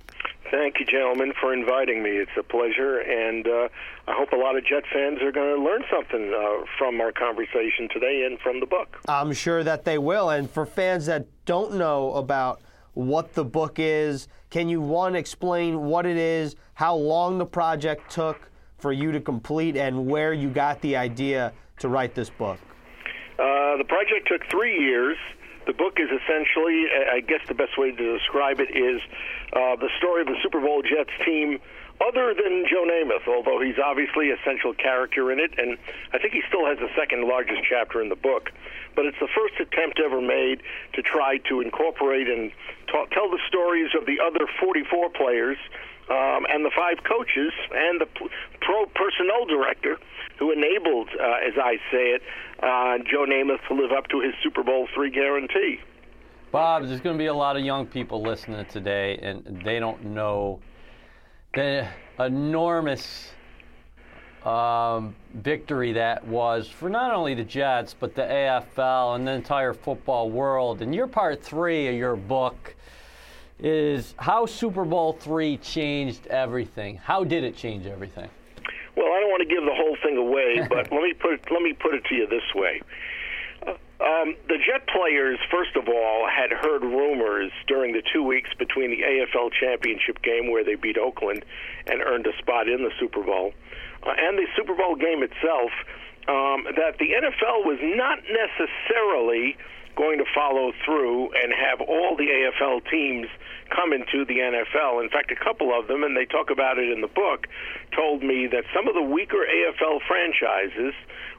Thank 0.48 0.78
you, 0.78 0.86
gentlemen, 0.86 1.32
for 1.40 1.52
inviting 1.52 2.04
me. 2.04 2.10
It's 2.10 2.30
a 2.38 2.44
pleasure, 2.44 3.00
and 3.00 3.48
uh, 3.48 3.68
I 4.06 4.14
hope 4.14 4.30
a 4.30 4.36
lot 4.36 4.56
of 4.56 4.64
Jet 4.64 4.84
fans 4.92 5.20
are 5.22 5.32
going 5.32 5.56
to 5.56 5.60
learn 5.60 5.82
something 5.90 6.32
uh, 6.32 6.64
from 6.78 7.00
our 7.00 7.10
conversation 7.10 7.88
today 7.92 8.22
and 8.30 8.38
from 8.38 8.60
the 8.60 8.66
book. 8.66 8.96
I'm 9.08 9.32
sure 9.32 9.64
that 9.64 9.84
they 9.84 9.98
will. 9.98 10.30
And 10.30 10.48
for 10.48 10.66
fans 10.66 11.06
that 11.06 11.26
don't 11.44 11.74
know 11.74 12.12
about 12.12 12.60
what 12.94 13.34
the 13.34 13.44
book 13.44 13.80
is, 13.80 14.28
can 14.50 14.68
you, 14.68 14.80
one, 14.80 15.16
explain 15.16 15.82
what 15.82 16.06
it 16.06 16.16
is, 16.16 16.54
how 16.74 16.94
long 16.94 17.38
the 17.38 17.46
project 17.46 18.08
took, 18.08 18.52
for 18.78 18.92
you 18.92 19.10
to 19.10 19.20
complete 19.20 19.76
and 19.76 20.06
where 20.06 20.32
you 20.32 20.48
got 20.48 20.80
the 20.80 20.94
idea 20.94 21.52
to 21.80 21.88
write 21.88 22.14
this 22.14 22.30
book? 22.30 22.60
Uh, 23.38 23.76
the 23.76 23.84
project 23.84 24.28
took 24.28 24.42
three 24.50 24.80
years. 24.80 25.16
The 25.66 25.72
book 25.72 25.98
is 25.98 26.08
essentially, 26.08 26.86
I 26.88 27.20
guess 27.20 27.40
the 27.48 27.54
best 27.54 27.76
way 27.76 27.90
to 27.90 28.18
describe 28.18 28.60
it 28.60 28.70
is 28.70 29.02
uh, 29.52 29.76
the 29.76 29.90
story 29.98 30.22
of 30.22 30.28
the 30.28 30.36
Super 30.42 30.60
Bowl 30.60 30.82
Jets 30.82 31.10
team 31.24 31.58
other 32.00 32.34
than 32.34 32.64
Joe 32.68 32.84
Namath, 32.84 33.26
although 33.26 33.60
he's 33.60 33.78
obviously 33.82 34.30
a 34.30 34.36
central 34.44 34.74
character 34.74 35.32
in 35.32 35.40
it, 35.40 35.58
and 35.58 35.78
I 36.12 36.18
think 36.18 36.34
he 36.34 36.42
still 36.48 36.66
has 36.66 36.78
the 36.78 36.92
second 36.94 37.26
largest 37.26 37.62
chapter 37.68 38.02
in 38.02 38.10
the 38.10 38.16
book. 38.16 38.52
But 38.94 39.06
it's 39.06 39.18
the 39.18 39.28
first 39.28 39.54
attempt 39.60 40.00
ever 40.04 40.20
made 40.20 40.62
to 40.94 41.02
try 41.02 41.38
to 41.48 41.60
incorporate 41.60 42.28
and 42.28 42.52
ta- 42.86 43.06
tell 43.12 43.30
the 43.30 43.40
stories 43.48 43.90
of 43.98 44.06
the 44.06 44.20
other 44.20 44.46
44 44.60 45.10
players 45.10 45.56
um, 46.08 46.46
and 46.48 46.64
the 46.64 46.70
five 46.76 47.02
coaches 47.04 47.52
and 47.74 48.00
the 48.00 48.06
pro 48.60 48.86
personnel 48.94 49.44
director 49.46 49.98
who 50.38 50.52
enabled, 50.52 51.08
uh, 51.18 51.46
as 51.46 51.54
I 51.56 51.76
say 51.90 52.14
it, 52.14 52.22
uh, 52.62 52.98
Joe 53.10 53.26
Namath 53.26 53.66
to 53.68 53.74
live 53.74 53.92
up 53.92 54.08
to 54.08 54.20
his 54.20 54.34
Super 54.42 54.62
Bowl 54.62 54.86
three 54.94 55.10
guarantee. 55.10 55.80
Bob, 56.52 56.86
there's 56.86 57.00
going 57.00 57.16
to 57.16 57.18
be 57.18 57.26
a 57.26 57.34
lot 57.34 57.56
of 57.56 57.64
young 57.64 57.86
people 57.86 58.22
listening 58.22 58.64
today, 58.66 59.18
and 59.20 59.60
they 59.64 59.80
don't 59.80 60.04
know 60.04 60.60
the 61.54 61.88
enormous 62.20 63.30
um, 64.44 65.16
victory 65.34 65.92
that 65.92 66.24
was 66.24 66.68
for 66.68 66.88
not 66.88 67.12
only 67.12 67.34
the 67.34 67.44
Jets, 67.44 67.94
but 67.98 68.14
the 68.14 68.22
AFL 68.22 69.16
and 69.16 69.26
the 69.26 69.32
entire 69.32 69.74
football 69.74 70.30
world. 70.30 70.82
And 70.82 70.94
you're 70.94 71.08
part 71.08 71.42
three 71.42 71.88
of 71.88 71.94
your 71.96 72.14
book 72.14 72.75
is 73.58 74.14
how 74.18 74.46
Super 74.46 74.84
Bowl 74.84 75.14
three 75.14 75.56
changed 75.58 76.26
everything. 76.26 76.96
How 76.96 77.24
did 77.24 77.44
it 77.44 77.56
change 77.56 77.86
everything? 77.86 78.28
Well, 78.96 79.12
I 79.12 79.20
don't 79.20 79.30
want 79.30 79.48
to 79.48 79.54
give 79.54 79.64
the 79.64 79.74
whole 79.74 79.96
thing 80.02 80.16
away, 80.16 80.66
but 80.68 80.92
let 80.92 81.02
me 81.02 81.14
put 81.14 81.34
it, 81.34 81.40
let 81.50 81.62
me 81.62 81.72
put 81.72 81.94
it 81.94 82.04
to 82.06 82.14
you 82.14 82.26
this 82.26 82.54
way. 82.54 82.80
Um, 83.98 84.36
the 84.46 84.58
Jet 84.60 84.86
players, 84.88 85.38
first 85.50 85.74
of 85.74 85.88
all, 85.88 86.28
had 86.28 86.52
heard 86.52 86.82
rumors 86.82 87.50
during 87.66 87.92
the 87.92 88.02
two 88.12 88.22
weeks 88.22 88.50
between 88.58 88.90
the 88.90 89.00
AFL 89.00 89.50
championship 89.58 90.20
game 90.20 90.50
where 90.50 90.62
they 90.62 90.74
beat 90.74 90.98
Oakland 90.98 91.44
and 91.86 92.02
earned 92.02 92.26
a 92.26 92.36
spot 92.36 92.68
in 92.68 92.84
the 92.84 92.90
Super 93.00 93.22
Bowl, 93.22 93.54
uh, 94.02 94.12
and 94.18 94.36
the 94.36 94.46
Super 94.54 94.74
Bowl 94.74 94.96
game 94.96 95.22
itself, 95.22 95.72
um, 96.28 96.68
that 96.76 96.98
the 96.98 97.16
NFL 97.16 97.64
was 97.64 97.78
not 97.80 98.18
necessarily 98.28 99.56
going 99.96 100.18
to 100.18 100.24
follow 100.34 100.72
through 100.84 101.32
and 101.32 101.52
have 101.52 101.80
all 101.80 102.16
the 102.16 102.28
AFL 102.28 102.88
teams 102.90 103.26
come 103.74 103.92
into 103.92 104.24
the 104.24 104.38
NFL. 104.38 105.02
In 105.02 105.08
fact, 105.10 105.32
a 105.32 105.36
couple 105.36 105.76
of 105.76 105.88
them, 105.88 106.04
and 106.04 106.16
they 106.16 106.26
talk 106.26 106.50
about 106.50 106.78
it 106.78 106.90
in 106.90 107.00
the 107.00 107.08
book, 107.08 107.48
told 107.96 108.22
me 108.22 108.46
that 108.46 108.64
some 108.74 108.86
of 108.86 108.94
the 108.94 109.02
weaker 109.02 109.44
AFL 109.48 110.00
franchises 110.06 110.94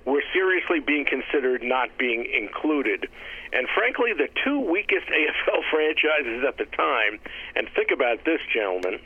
were 0.06 0.24
seriously 0.34 0.80
being 0.80 1.06
considered 1.06 1.62
not 1.64 1.96
being 1.98 2.26
included. 2.26 3.08
And 3.54 3.68
frankly, 3.74 4.12
the 4.18 4.28
two 4.44 4.60
weakest 4.60 5.08
AFL 5.08 5.62
franchises 5.72 6.44
at 6.48 6.58
the 6.58 6.66
time, 6.76 7.20
and 7.56 7.70
think 7.76 7.92
about 7.94 8.26
this, 8.26 8.42
gentlemen, 8.52 9.00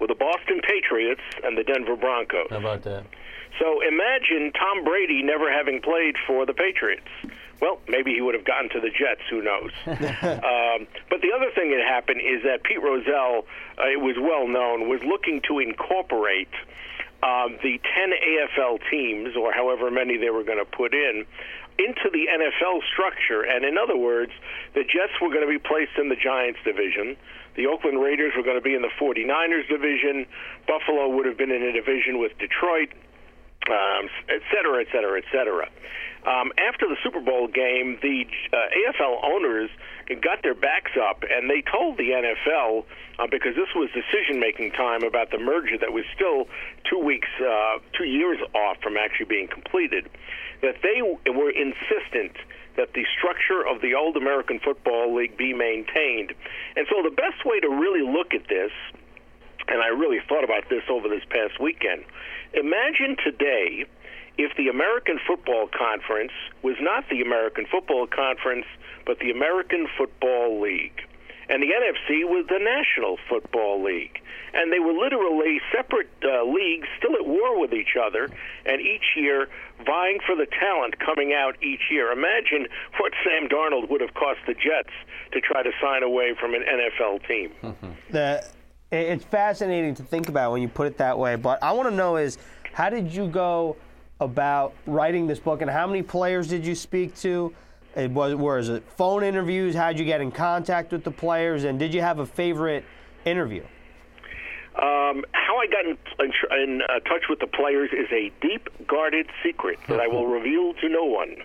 were 0.00 0.06
the 0.06 0.14
Boston 0.14 0.60
Patriots 0.62 1.22
and 1.42 1.58
the 1.58 1.64
Denver 1.64 1.96
Broncos. 1.96 2.48
How 2.50 2.58
about 2.58 2.82
that? 2.82 3.04
So 3.58 3.80
imagine 3.86 4.52
Tom 4.52 4.84
Brady 4.84 5.22
never 5.22 5.50
having 5.50 5.80
played 5.80 6.16
for 6.26 6.44
the 6.44 6.54
Patriots. 6.54 7.06
Well, 7.60 7.78
maybe 7.88 8.12
he 8.12 8.20
would 8.20 8.34
have 8.34 8.44
gotten 8.44 8.68
to 8.70 8.80
the 8.80 8.90
Jets. 8.90 9.22
Who 9.30 9.42
knows? 9.42 9.70
um, 9.86 10.86
but 11.08 11.20
the 11.22 11.32
other 11.34 11.50
thing 11.54 11.70
that 11.70 11.84
happened 11.86 12.20
is 12.20 12.42
that 12.42 12.62
Pete 12.64 12.82
Rozelle, 12.82 13.46
uh, 13.78 13.88
it 13.88 14.00
was 14.00 14.16
well 14.20 14.48
known, 14.48 14.88
was 14.88 15.00
looking 15.04 15.40
to 15.48 15.58
incorporate 15.60 16.52
um, 17.22 17.56
the 17.62 17.80
10 17.80 18.12
AFL 18.12 18.80
teams, 18.90 19.36
or 19.36 19.52
however 19.52 19.90
many 19.90 20.18
they 20.18 20.30
were 20.30 20.44
going 20.44 20.58
to 20.58 20.68
put 20.68 20.92
in, 20.92 21.24
into 21.78 22.10
the 22.12 22.28
NFL 22.28 22.80
structure. 22.92 23.42
And 23.42 23.64
in 23.64 23.78
other 23.78 23.96
words, 23.96 24.32
the 24.74 24.84
Jets 24.84 25.16
were 25.20 25.28
going 25.28 25.46
to 25.46 25.50
be 25.50 25.58
placed 25.58 25.96
in 25.98 26.08
the 26.08 26.16
Giants 26.16 26.60
division. 26.64 27.16
The 27.56 27.66
Oakland 27.66 28.00
Raiders 28.02 28.32
were 28.36 28.42
going 28.42 28.58
to 28.58 28.62
be 28.62 28.74
in 28.74 28.82
the 28.82 28.92
49ers 29.00 29.68
division. 29.68 30.26
Buffalo 30.66 31.08
would 31.08 31.26
have 31.26 31.38
been 31.38 31.50
in 31.50 31.62
a 31.62 31.72
division 31.72 32.18
with 32.18 32.36
Detroit, 32.38 32.90
um, 33.70 34.08
et 34.28 34.42
cetera, 34.52 34.80
et 34.80 34.88
cetera, 34.92 35.18
et 35.18 35.24
cetera. 35.32 35.68
Um, 36.24 36.52
after 36.56 36.88
the 36.88 36.96
Super 37.04 37.20
Bowl 37.20 37.48
game, 37.48 37.98
the 38.00 38.24
uh, 38.52 38.56
AFL 38.56 39.22
owners 39.24 39.68
got 40.22 40.42
their 40.42 40.54
backs 40.54 40.92
up 40.96 41.22
and 41.28 41.50
they 41.50 41.60
told 41.60 41.98
the 41.98 42.16
NFL 42.16 42.84
uh, 43.18 43.26
because 43.30 43.54
this 43.54 43.68
was 43.76 43.90
decision-making 43.92 44.72
time 44.72 45.04
about 45.04 45.30
the 45.30 45.38
merger 45.38 45.76
that 45.76 45.92
was 45.92 46.04
still 46.14 46.48
two 46.88 46.98
weeks, 46.98 47.28
uh, 47.40 47.78
two 47.96 48.04
years 48.04 48.38
off 48.54 48.78
from 48.82 48.96
actually 48.96 49.26
being 49.26 49.48
completed, 49.48 50.08
that 50.62 50.76
they 50.82 51.02
were 51.30 51.50
insistent 51.50 52.36
that 52.76 52.92
the 52.94 53.04
structure 53.16 53.64
of 53.66 53.82
the 53.82 53.94
old 53.94 54.16
American 54.16 54.58
Football 54.58 55.14
League 55.14 55.36
be 55.36 55.52
maintained. 55.52 56.32
And 56.74 56.86
so 56.90 57.02
the 57.02 57.14
best 57.14 57.44
way 57.44 57.60
to 57.60 57.68
really 57.68 58.02
look 58.02 58.34
at 58.34 58.48
this, 58.48 58.72
and 59.68 59.80
I 59.80 59.88
really 59.88 60.20
thought 60.26 60.42
about 60.42 60.68
this 60.68 60.82
over 60.90 61.08
this 61.08 61.22
past 61.28 61.60
weekend, 61.60 62.04
imagine 62.54 63.16
today 63.22 63.86
if 64.36 64.56
the 64.56 64.68
American 64.68 65.18
Football 65.26 65.68
Conference 65.68 66.32
was 66.62 66.76
not 66.80 67.08
the 67.08 67.20
American 67.20 67.66
Football 67.70 68.06
Conference, 68.06 68.66
but 69.06 69.18
the 69.18 69.30
American 69.30 69.86
Football 69.96 70.60
League. 70.60 71.00
And 71.48 71.62
the 71.62 71.68
NFC 71.68 72.24
was 72.24 72.46
the 72.48 72.58
National 72.58 73.18
Football 73.28 73.84
League. 73.84 74.20
And 74.54 74.72
they 74.72 74.78
were 74.78 74.92
literally 74.92 75.60
separate 75.74 76.08
uh, 76.24 76.44
leagues, 76.44 76.88
still 76.98 77.14
at 77.14 77.26
war 77.26 77.60
with 77.60 77.74
each 77.74 77.96
other, 78.00 78.30
and 78.64 78.80
each 78.80 79.16
year 79.16 79.48
vying 79.84 80.20
for 80.24 80.36
the 80.36 80.46
talent 80.46 80.98
coming 81.00 81.34
out 81.34 81.56
each 81.62 81.90
year. 81.90 82.12
Imagine 82.12 82.68
what 82.98 83.12
Sam 83.24 83.48
Darnold 83.48 83.90
would 83.90 84.00
have 84.00 84.14
cost 84.14 84.38
the 84.46 84.54
Jets 84.54 84.94
to 85.32 85.40
try 85.40 85.62
to 85.62 85.70
sign 85.82 86.02
away 86.02 86.34
from 86.38 86.54
an 86.54 86.62
NFL 86.62 87.26
team. 87.26 87.50
Mm-hmm. 87.62 87.90
The, 88.10 88.46
it's 88.90 89.24
fascinating 89.24 89.94
to 89.96 90.02
think 90.02 90.28
about 90.28 90.52
when 90.52 90.62
you 90.62 90.68
put 90.68 90.86
it 90.86 90.98
that 90.98 91.18
way, 91.18 91.36
but 91.36 91.62
I 91.62 91.72
want 91.72 91.88
to 91.88 91.94
know 91.94 92.16
is 92.16 92.38
how 92.72 92.90
did 92.90 93.12
you 93.12 93.26
go 93.28 93.76
about 94.20 94.74
writing 94.86 95.26
this 95.26 95.38
book, 95.38 95.62
and 95.62 95.70
how 95.70 95.86
many 95.86 96.02
players 96.02 96.48
did 96.48 96.64
you 96.64 96.74
speak 96.74 97.14
to? 97.16 97.52
It 97.96 98.10
was 98.10 98.68
it 98.68 98.82
phone 98.96 99.22
interviews? 99.22 99.74
How 99.74 99.88
did 99.88 99.98
you 99.98 100.04
get 100.04 100.20
in 100.20 100.30
contact 100.30 100.92
with 100.92 101.04
the 101.04 101.10
players, 101.10 101.64
and 101.64 101.78
did 101.78 101.92
you 101.94 102.00
have 102.00 102.18
a 102.18 102.26
favorite 102.26 102.84
interview? 103.24 103.62
Um, 104.76 105.24
how 105.30 105.58
I 105.58 105.68
got 105.70 105.84
in, 105.84 105.96
in, 106.18 106.32
in 106.62 106.82
uh, 106.82 106.98
touch 107.00 107.24
with 107.28 107.38
the 107.38 107.46
players 107.46 107.90
is 107.92 108.08
a 108.10 108.32
deep 108.40 108.68
guarded 108.88 109.26
secret 109.44 109.78
that 109.88 110.00
I 110.00 110.08
will 110.08 110.26
reveal 110.26 110.74
to 110.74 110.88
no 110.88 111.04
one. 111.04 111.36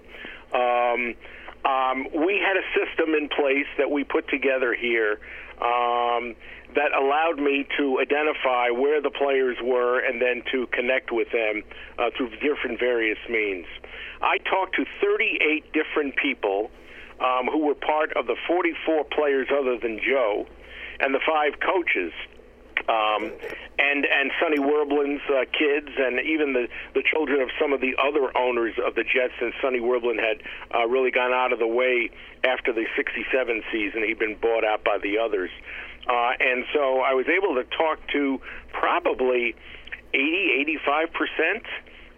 Um, 0.52 1.16
um, 1.64 2.08
we 2.26 2.40
had 2.40 2.58
a 2.58 2.64
system 2.74 3.14
in 3.14 3.30
place 3.30 3.68
that 3.78 3.92
we 3.92 4.04
put 4.04 4.28
together 4.30 4.74
here 4.74 5.20
um, 5.62 6.36
that 6.76 6.94
allowed 6.94 7.40
me 7.40 7.68
to 7.78 8.00
identify 8.00 8.70
where 8.70 9.02
the 9.02 9.10
players 9.10 9.58
were 9.64 10.00
and 10.00 10.22
then 10.22 10.44
to 10.52 10.68
connect 10.68 11.12
with 11.12 11.28
them 11.32 11.64
uh, 11.98 12.10
through 12.16 12.30
different 12.40 12.80
various 12.80 13.18
means. 13.30 13.66
I 14.22 14.38
talked 14.38 14.76
to 14.76 14.86
38 15.02 15.74
different 15.74 16.16
people 16.18 16.70
um, 17.20 17.48
who 17.48 17.66
were 17.66 17.76
part 17.76 18.14
of 18.16 18.28
the 18.28 18.36
44 18.48 19.06
players 19.06 19.48
other 19.52 19.78
than 19.78 20.00
Joe 20.00 20.46
and 21.00 21.14
the 21.14 21.22
five 21.26 21.60
coaches 21.60 22.12
um, 22.88 23.32
and 23.78 24.06
and 24.06 24.32
Sonny 24.42 24.58
Werblin's 24.58 25.22
uh, 25.30 25.46
kids, 25.52 25.90
and 25.98 26.20
even 26.26 26.54
the 26.54 26.68
the 26.96 27.04
children 27.04 27.42
of 27.42 27.50
some 27.60 27.74
of 27.74 27.82
the 27.82 27.94
other 28.02 28.36
owners 28.38 28.74
of 28.84 28.96
the 28.96 29.04
Jets. 29.04 29.34
Since 29.40 29.54
Sonny 29.62 29.80
Werblin 29.80 30.18
had 30.18 30.42
uh, 30.74 30.88
really 30.88 31.12
gone 31.12 31.32
out 31.32 31.54
of 31.54 31.60
the 31.60 31.68
way 31.68 32.10
after 32.44 32.74
the 32.74 32.86
'67 32.96 33.64
season, 33.72 34.04
he'd 34.04 34.18
been 34.18 34.36
bought 34.36 34.64
out 34.64 34.84
by 34.84 34.98
the 34.98 35.20
others, 35.20 35.52
and 36.40 36.66
so 36.74 37.02
I 37.02 37.14
was 37.14 37.26
able 37.28 37.56
to 37.56 37.64
talk 37.78 38.00
to 38.14 38.40
probably 38.74 39.56
80, 40.14 40.52
85 40.62 41.08
percent 41.14 41.64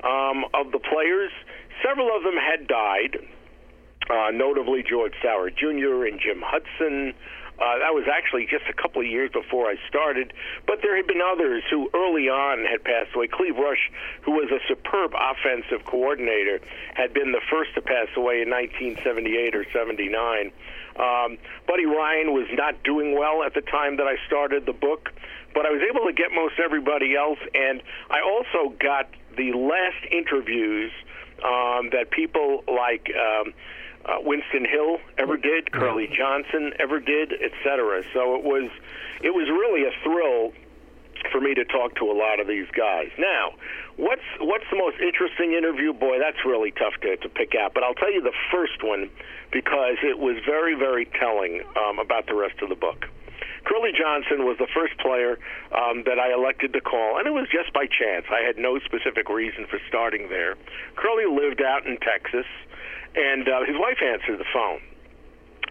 um, 0.04 0.46
of 0.54 0.72
the 0.72 0.80
players. 0.80 1.32
Several 1.84 2.16
of 2.16 2.24
them 2.24 2.36
had 2.36 2.68
died, 2.68 3.18
uh, 4.10 4.32
notably 4.32 4.84
George 4.88 5.14
Sauer 5.22 5.50
Jr. 5.50 6.06
and 6.06 6.20
Jim 6.20 6.42
Hudson. 6.46 7.14
Uh, 7.62 7.78
that 7.78 7.94
was 7.94 8.06
actually 8.10 8.48
just 8.50 8.66
a 8.68 8.74
couple 8.74 9.02
of 9.02 9.08
years 9.08 9.30
before 9.30 9.70
I 9.70 9.76
started, 9.88 10.34
but 10.66 10.82
there 10.82 10.98
had 10.98 11.06
been 11.06 11.22
others 11.22 11.62
who 11.70 11.92
early 11.94 12.28
on 12.28 12.66
had 12.66 12.84
passed 12.84 13.14
away. 13.14 13.28
Clive 13.28 13.56
Rush, 13.56 13.92
who 14.24 14.32
was 14.32 14.50
a 14.50 14.58
superb 14.68 15.14
offensive 15.14 15.86
coordinator, 15.86 16.60
had 16.96 17.14
been 17.14 17.32
the 17.32 17.42
first 17.52 17.76
to 17.76 17.82
pass 17.82 18.08
away 18.18 18.42
in 18.42 18.50
1978 18.50 19.54
or 19.54 19.66
79. 19.72 20.52
Um, 20.98 21.38
Buddy 21.68 21.86
Ryan 21.86 22.34
was 22.34 22.48
not 22.54 22.82
doing 22.82 23.14
well 23.14 23.44
at 23.44 23.54
the 23.54 23.62
time 23.62 23.98
that 23.98 24.08
I 24.08 24.18
started 24.26 24.66
the 24.66 24.74
book, 24.74 25.14
but 25.54 25.68
I 25.68 25.70
was 25.70 25.86
able 25.86 26.08
to 26.08 26.14
get 26.14 26.34
most 26.34 26.58
everybody 26.58 27.16
else, 27.16 27.40
and 27.54 27.84
I 28.10 28.22
also 28.26 28.74
got 28.82 29.08
the 29.38 29.54
last 29.54 30.02
interviews 30.12 30.92
um, 31.46 31.94
that 31.94 32.10
people 32.10 32.64
like. 32.66 33.14
Um, 33.14 33.54
uh, 34.06 34.18
Winston 34.22 34.66
Hill 34.66 34.98
ever 35.18 35.38
did, 35.38 35.72
Curly 35.72 36.08
Johnson 36.08 36.74
ever 36.80 37.00
did, 37.00 37.34
etc. 37.34 38.04
So 38.14 38.36
it 38.36 38.44
was, 38.44 38.70
it 39.22 39.34
was 39.34 39.48
really 39.50 39.86
a 39.86 39.92
thrill 40.04 40.54
for 41.32 41.40
me 41.40 41.54
to 41.54 41.66
talk 41.66 41.96
to 41.96 42.10
a 42.10 42.16
lot 42.16 42.40
of 42.40 42.48
these 42.48 42.68
guys. 42.76 43.10
Now, 43.18 43.54
what's 43.98 44.26
what's 44.40 44.66
the 44.72 44.78
most 44.78 44.98
interesting 45.00 45.54
interview? 45.54 45.94
Boy, 45.94 46.18
that's 46.20 46.44
really 46.46 46.72
tough 46.72 46.94
to, 47.02 47.18
to 47.18 47.30
pick 47.30 47.54
out. 47.56 47.74
But 47.74 47.84
I'll 47.84 47.94
tell 47.94 48.12
you 48.12 48.22
the 48.22 48.34
first 48.52 48.84
one 48.84 49.10
because 49.52 49.98
it 50.04 50.18
was 50.18 50.38
very, 50.46 50.76
very 50.76 51.06
telling 51.06 51.62
um, 51.78 52.00
about 52.00 52.28
the 52.28 52.36
rest 52.36 52.62
of 52.62 52.70
the 52.70 52.76
book. 52.76 53.06
Curly 53.66 53.92
Johnson 53.98 54.46
was 54.46 54.58
the 54.58 54.68
first 54.74 54.98
player 55.00 55.38
um, 55.72 56.04
that 56.06 56.20
I 56.20 56.34
elected 56.34 56.74
to 56.74 56.82
call, 56.82 57.18
and 57.18 57.28
it 57.28 57.34
was 57.34 57.48
just 57.52 57.74
by 57.74 57.86
chance. 57.86 58.26
I 58.30 58.42
had 58.46 58.58
no 58.58 58.80
specific 58.80 59.30
reason 59.30 59.68
for 59.70 59.80
starting 59.88 60.30
there. 60.30 60.56
Curly 60.96 61.26
lived 61.30 61.62
out 61.62 61.86
in 61.86 61.98
Texas, 61.98 62.46
and 63.16 63.48
uh, 63.48 63.66
his 63.66 63.78
wife 63.78 64.02
answered 64.02 64.40
the 64.40 64.50
phone 64.54 64.82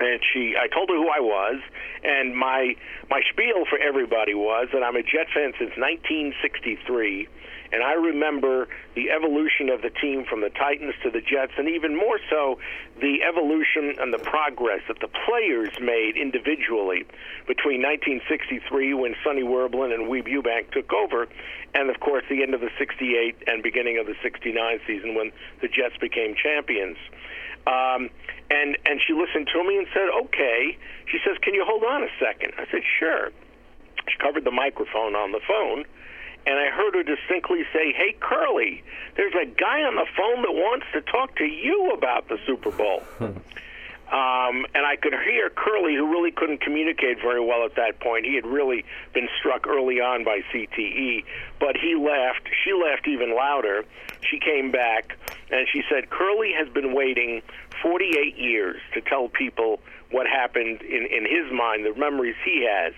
and 0.01 0.21
she 0.33 0.55
I 0.59 0.67
told 0.67 0.89
her 0.89 0.97
who 0.97 1.09
I 1.09 1.21
was 1.21 1.61
and 2.03 2.37
my 2.37 2.75
my 3.11 3.21
spiel 3.31 3.65
for 3.69 3.79
everybody 3.79 4.35
was 4.35 4.69
that 4.73 4.83
I'm 4.83 4.97
a 4.97 5.03
Jet 5.03 5.29
fan 5.33 5.53
since 5.59 5.77
1963 5.77 7.29
and 7.73 7.85
I 7.85 7.93
remember 7.93 8.67
the 8.97 9.11
evolution 9.11 9.69
of 9.69 9.83
the 9.83 9.91
team 9.91 10.25
from 10.29 10.41
the 10.41 10.51
Titans 10.51 10.95
to 11.05 11.11
the 11.11 11.21
Jets 11.21 11.53
and 11.57 11.69
even 11.69 11.95
more 11.95 12.19
so 12.29 12.59
the 13.01 13.23
evolution 13.23 13.95
and 14.01 14.13
the 14.13 14.19
progress 14.19 14.81
that 14.89 14.99
the 15.01 15.09
players 15.29 15.71
made 15.81 16.17
individually 16.17 17.05
between 17.47 17.83
1963 17.83 18.95
when 18.95 19.15
Sonny 19.23 19.43
Werblin 19.43 19.95
and 19.95 20.09
Weeb 20.09 20.27
Ewbank 20.27 20.73
took 20.73 20.93
over 20.93 21.29
and 21.75 21.91
of 21.91 22.01
course 22.01 22.25
the 22.29 22.43
end 22.43 22.55
of 22.55 22.61
the 22.61 22.71
68 22.79 23.37
and 23.47 23.63
beginning 23.63 23.99
of 23.99 24.07
the 24.07 24.17
69 24.23 24.81
season 24.87 25.15
when 25.15 25.31
the 25.61 25.69
Jets 25.69 25.97
became 26.01 26.35
champions. 26.35 26.97
Um, 27.67 28.11
and 28.51 28.77
and 28.87 29.01
she 29.07 29.13
listened 29.13 29.49
to 29.53 29.65
me 29.65 29.79
and 29.79 29.87
said, 29.93 30.09
"Okay." 30.25 30.77
She 31.07 31.19
says, 31.25 31.37
"Can 31.43 31.55
you 31.55 31.65
hold 31.65 31.85
on 31.85 32.03
a 32.03 32.11
second? 32.19 32.53
I 32.59 32.67
said, 32.71 32.83
"Sure." 32.99 33.31
She 34.09 34.17
covered 34.19 34.45
the 34.45 34.51
microphone 34.51 35.15
on 35.15 35.33
the 35.33 35.41
phone, 35.47 35.85
and 36.47 36.59
I 36.59 36.71
heard 36.71 36.95
her 36.95 37.03
distinctly 37.03 37.65
say, 37.73 37.93
"Hey, 37.93 38.17
Curly, 38.19 38.83
there's 39.17 39.35
a 39.35 39.47
guy 39.47 39.83
on 39.83 39.95
the 39.95 40.07
phone 40.17 40.43
that 40.43 40.53
wants 40.53 40.87
to 40.93 41.01
talk 41.03 41.37
to 41.37 41.45
you 41.45 41.91
about 41.93 42.29
the 42.29 42.39
Super 42.47 42.71
Bowl." 42.71 43.05
Um, 44.11 44.67
and 44.75 44.85
I 44.85 44.97
could 44.97 45.15
hear 45.25 45.51
Curly, 45.51 45.95
who 45.95 46.11
really 46.11 46.33
couldn't 46.33 46.61
communicate 46.61 47.21
very 47.23 47.41
well 47.41 47.65
at 47.65 47.77
that 47.77 48.01
point. 48.01 48.27
He 48.27 48.35
had 48.35 48.45
really 48.45 48.85
been 49.15 49.29
struck 49.39 49.69
early 49.69 50.01
on 50.01 50.25
by 50.25 50.41
CTE, 50.53 51.25
but 51.61 51.77
he 51.77 51.95
laughed. 51.95 52.49
She 52.65 52.73
laughed 52.73 53.07
even 53.07 53.37
louder. 53.37 53.85
She 54.29 54.41
came 54.41 54.73
back 54.73 55.17
and 55.51 55.67
she 55.73 55.83
said, 55.89 56.11
Curly 56.11 56.53
has 56.59 56.69
been 56.69 56.93
waiting 56.93 57.41
48 57.83 58.37
years 58.37 58.81
to 58.95 59.01
tell 59.01 59.29
people 59.29 59.81
what 60.11 60.27
happened 60.27 60.83
in, 60.83 61.07
in 61.07 61.25
his 61.25 61.53
mind, 61.53 61.87
the 61.87 61.95
memories 61.99 62.37
he 62.45 62.67
has 62.69 62.93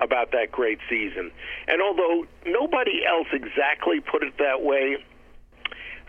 about 0.00 0.32
that 0.32 0.52
great 0.52 0.78
season. 0.88 1.30
And 1.66 1.80
although 1.82 2.26
nobody 2.46 3.06
else 3.06 3.28
exactly 3.32 4.00
put 4.00 4.22
it 4.22 4.36
that 4.38 4.62
way, 4.62 4.98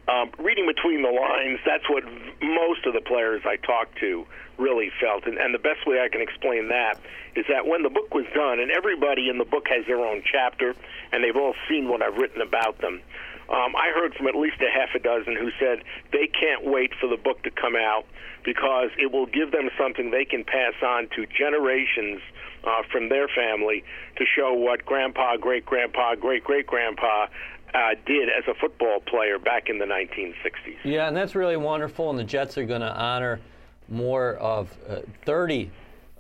um, 0.08 0.32
reading 0.40 0.66
between 0.66 1.02
the 1.02 1.10
lines, 1.12 1.60
that's 1.66 1.88
what 1.90 2.04
most 2.42 2.86
of 2.86 2.94
the 2.94 3.02
players 3.02 3.42
I 3.46 3.58
talked 3.58 3.98
to 4.00 4.26
really 4.58 4.92
felt. 5.00 5.26
And, 5.26 5.38
and 5.38 5.54
the 5.54 5.60
best 5.60 5.86
way 5.88 6.00
I 6.00 6.10
can 6.10 6.22
explain 6.22 6.70
that 6.70 7.00
is 7.36 7.46
that 7.50 7.66
when 7.66 7.84
the 7.84 7.90
book 7.90 8.14
was 8.14 8.26
done, 8.34 8.60
and 8.60 8.72
everybody 8.72 9.30
in 9.30 9.38
the 9.38 9.46
book 9.46 9.68
has 9.70 9.86
their 9.86 10.00
own 10.00 10.22
chapter, 10.30 10.76
and 11.12 11.24
they've 11.24 11.36
all 11.36 11.56
seen 11.68 11.88
what 11.88 12.02
I've 12.02 12.18
written 12.18 12.42
about 12.42 12.80
them. 12.80 13.02
Um, 13.50 13.76
I 13.76 13.92
heard 13.96 14.14
from 14.14 14.28
at 14.28 14.36
least 14.36 14.58
a 14.62 14.70
half 14.70 14.94
a 14.94 15.00
dozen 15.00 15.36
who 15.36 15.50
said 15.60 15.84
they 16.12 16.28
can't 16.28 16.66
wait 16.66 16.94
for 17.00 17.08
the 17.08 17.18
book 17.18 17.42
to 17.44 17.52
come 17.52 17.76
out 17.76 18.06
because 18.46 18.90
it 18.98 19.12
will 19.12 19.26
give 19.26 19.52
them 19.52 19.70
something 19.78 20.12
they 20.12 20.26
can 20.26 20.44
pass 20.44 20.74
on 20.84 21.10
to 21.16 21.26
generations 21.26 22.22
uh, 22.64 22.84
from 22.92 23.10
their 23.10 23.28
family 23.28 23.84
to 24.18 24.26
show 24.26 24.54
what 24.54 24.86
grandpa, 24.86 25.38
great 25.38 25.66
grandpa, 25.66 26.16
great 26.16 26.44
great 26.44 26.68
grandpa 26.68 27.28
uh, 27.74 27.96
did 28.06 28.30
as 28.30 28.44
a 28.48 28.54
football 28.54 29.00
player 29.02 29.40
back 29.40 29.70
in 29.70 29.78
the 29.78 29.86
1960s. 29.86 30.78
Yeah, 30.84 31.08
and 31.08 31.16
that's 31.16 31.36
really 31.36 31.58
wonderful. 31.58 32.10
And 32.10 32.18
the 32.18 32.24
Jets 32.24 32.58
are 32.58 32.66
going 32.66 32.82
to 32.82 32.94
honor 32.94 33.40
more 33.88 34.36
of 34.36 34.76
uh, 34.88 34.98
30 35.26 35.72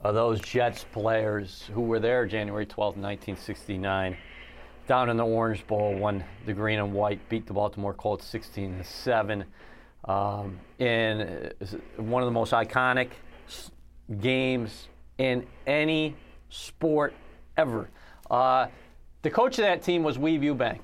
of 0.01 0.15
those 0.15 0.39
Jets 0.39 0.85
players 0.91 1.69
who 1.73 1.81
were 1.81 1.99
there 1.99 2.25
January 2.25 2.65
12, 2.65 2.95
1969, 2.95 4.17
down 4.87 5.09
in 5.09 5.17
the 5.17 5.25
Orange 5.25 5.65
Bowl 5.67 5.95
when 5.95 6.23
the 6.45 6.53
green 6.53 6.79
and 6.79 6.93
white 6.93 7.19
beat 7.29 7.45
the 7.45 7.53
Baltimore 7.53 7.93
Colts 7.93 8.25
16 8.25 8.77
to 8.77 8.83
7. 8.83 9.45
Um, 10.05 10.59
in 10.79 11.51
one 11.97 12.23
of 12.23 12.27
the 12.27 12.31
most 12.31 12.53
iconic 12.53 13.09
games 14.21 14.87
in 15.17 15.45
any 15.67 16.15
sport 16.49 17.13
ever. 17.57 17.89
Uh, 18.31 18.67
the 19.21 19.29
coach 19.29 19.59
of 19.59 19.65
that 19.65 19.83
team 19.83 20.01
was 20.03 20.17
Weeb 20.17 20.41
Ewbank 20.41 20.79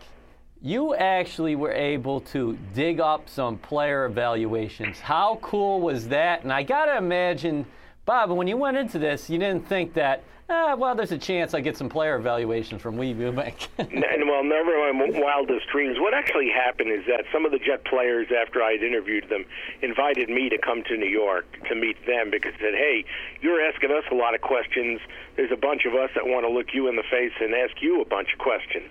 you 0.62 0.96
actually 0.96 1.56
were 1.56 1.72
able 1.72 2.22
to 2.22 2.58
dig 2.74 3.00
up 3.00 3.30
some 3.30 3.58
player 3.58 4.06
evaluations. 4.06 5.00
How 5.00 5.40
cool 5.42 5.82
was 5.82 6.08
that? 6.08 6.44
And 6.44 6.52
I 6.52 6.64
got 6.64 6.86
to 6.86 6.98
imagine, 6.98 7.66
Bob, 8.06 8.32
when 8.32 8.48
you 8.48 8.58
went 8.58 8.78
into 8.78 8.98
this, 8.98 9.30
you 9.30 9.38
didn't 9.38 9.68
think 9.68 9.94
that, 9.94 10.24
ah, 10.50 10.76
well, 10.76 10.96
there's 10.96 11.12
a 11.12 11.18
chance 11.18 11.54
I 11.54 11.62
get 11.62 11.78
some 11.78 11.90
player 11.90 12.16
evaluations 12.16 12.82
from 12.82 12.96
Weeb 12.96 13.18
Ewbank. 13.18 13.68
well, 13.78 14.44
never 14.44 14.90
in 14.90 14.98
my 14.98 15.20
wildest 15.20 15.68
dreams. 15.72 15.98
What 16.00 16.14
actually 16.14 16.50
happened 16.50 16.92
is 16.92 17.06
that 17.08 17.26
some 17.32 17.46
of 17.46 17.52
the 17.52 17.60
Jet 17.60 17.86
players, 17.86 18.28
after 18.36 18.64
I 18.64 18.74
had 18.74 18.84
interviewed 18.84 19.30
them, 19.30 19.46
invited 19.82 20.30
me 20.30 20.50
to 20.50 20.58
come 20.58 20.84
to 20.84 20.98
New 20.98 21.10
York 21.10 21.46
to 21.70 21.76
meet 21.76 21.98
them 22.08 22.32
because 22.32 22.54
they 22.54 22.72
said, 22.72 22.76
hey, 22.76 23.06
you're 23.42 23.62
asking 23.62 23.92
us 23.92 24.04
a 24.12 24.16
lot 24.16 24.34
of 24.34 24.42
questions. 24.42 25.00
There's 25.36 25.52
a 25.52 25.58
bunch 25.58 25.86
of 25.86 25.94
us 25.94 26.10
that 26.16 26.26
want 26.26 26.46
to 26.46 26.52
look 26.52 26.74
you 26.74 26.88
in 26.88 26.96
the 26.96 27.04
face 27.10 27.34
and 27.40 27.54
ask 27.54 27.82
you 27.82 28.02
a 28.02 28.06
bunch 28.06 28.34
of 28.34 28.40
questions. 28.40 28.90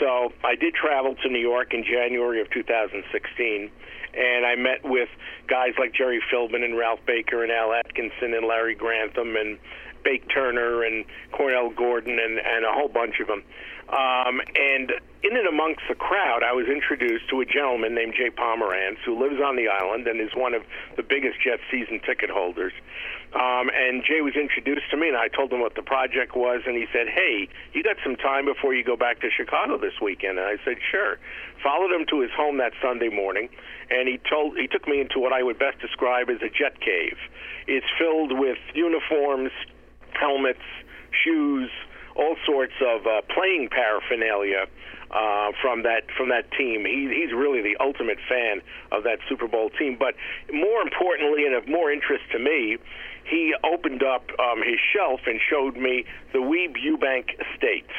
So 0.00 0.32
I 0.42 0.56
did 0.56 0.74
travel 0.74 1.14
to 1.22 1.28
New 1.28 1.38
York 1.38 1.74
in 1.74 1.84
January 1.84 2.40
of 2.40 2.50
2016, 2.50 3.70
and 4.14 4.46
I 4.46 4.56
met 4.56 4.82
with 4.82 5.10
guys 5.46 5.74
like 5.78 5.92
Jerry 5.92 6.20
Philbin 6.32 6.64
and 6.64 6.76
Ralph 6.76 7.00
Baker 7.06 7.42
and 7.42 7.52
Al 7.52 7.74
Atkinson 7.74 8.32
and 8.32 8.46
Larry 8.46 8.74
Grantham 8.74 9.36
and 9.36 9.58
Bake 10.02 10.24
Turner 10.32 10.82
and 10.82 11.04
Cornell 11.32 11.68
Gordon 11.68 12.18
and, 12.18 12.38
and 12.38 12.64
a 12.64 12.72
whole 12.72 12.88
bunch 12.88 13.20
of 13.20 13.26
them. 13.26 13.44
Um, 13.90 14.40
and 14.56 14.92
in 15.22 15.36
and 15.36 15.46
amongst 15.46 15.82
the 15.88 15.94
crowd, 15.94 16.42
I 16.42 16.52
was 16.52 16.66
introduced 16.66 17.28
to 17.28 17.40
a 17.40 17.44
gentleman 17.44 17.94
named 17.94 18.14
Jay 18.16 18.30
Pomerantz, 18.30 18.98
who 19.04 19.20
lives 19.20 19.40
on 19.44 19.56
the 19.56 19.68
island 19.68 20.06
and 20.06 20.20
is 20.20 20.32
one 20.34 20.54
of 20.54 20.62
the 20.96 21.02
biggest 21.02 21.42
Jet 21.44 21.60
season 21.70 22.00
ticket 22.06 22.30
holders. 22.30 22.72
Um, 23.32 23.70
and 23.70 24.02
Jay 24.02 24.20
was 24.22 24.34
introduced 24.34 24.90
to 24.90 24.96
me, 24.96 25.06
and 25.06 25.16
I 25.16 25.28
told 25.28 25.52
him 25.52 25.60
what 25.60 25.76
the 25.76 25.82
project 25.82 26.34
was, 26.34 26.62
and 26.66 26.76
he 26.76 26.86
said, 26.92 27.08
"Hey, 27.08 27.48
you 27.72 27.82
got 27.82 27.96
some 28.02 28.16
time 28.16 28.44
before 28.44 28.74
you 28.74 28.82
go 28.82 28.96
back 28.96 29.20
to 29.20 29.30
Chicago 29.30 29.78
this 29.78 30.00
weekend?" 30.00 30.38
And 30.38 30.46
I 30.46 30.56
said, 30.64 30.78
"Sure." 30.90 31.18
Followed 31.62 31.92
him 31.92 32.06
to 32.06 32.20
his 32.20 32.32
home 32.32 32.56
that 32.58 32.72
Sunday 32.82 33.08
morning, 33.08 33.48
and 33.88 34.08
he 34.08 34.18
told 34.18 34.58
he 34.58 34.66
took 34.66 34.88
me 34.88 35.00
into 35.00 35.20
what 35.20 35.32
I 35.32 35.44
would 35.44 35.58
best 35.58 35.78
describe 35.78 36.28
as 36.28 36.42
a 36.42 36.48
jet 36.48 36.80
cave. 36.80 37.18
It's 37.68 37.86
filled 37.98 38.36
with 38.36 38.58
uniforms, 38.74 39.52
helmets, 40.12 40.66
shoes, 41.22 41.70
all 42.16 42.36
sorts 42.44 42.74
of 42.80 43.06
uh, 43.06 43.22
playing 43.32 43.68
paraphernalia 43.70 44.66
uh, 45.10 45.50
from 45.60 45.82
that 45.82 46.10
from 46.16 46.28
that 46.30 46.50
team. 46.52 46.84
He, 46.84 47.10
he's 47.10 47.32
really 47.32 47.62
the 47.62 47.76
ultimate 47.80 48.18
fan 48.28 48.62
of 48.92 49.04
that 49.04 49.18
Super 49.28 49.48
Bowl 49.48 49.70
team. 49.70 49.96
But 49.98 50.14
more 50.52 50.82
importantly, 50.82 51.46
and 51.46 51.54
of 51.54 51.68
more 51.68 51.90
interest 51.90 52.24
to 52.32 52.38
me, 52.38 52.78
he 53.30 53.54
opened 53.64 54.02
up 54.02 54.28
um, 54.38 54.58
his 54.58 54.78
shelf 54.92 55.20
and 55.26 55.40
showed 55.48 55.76
me 55.76 56.04
the 56.32 56.38
Weeb 56.38 56.76
Ewbank 56.76 57.30
estate 57.40 57.90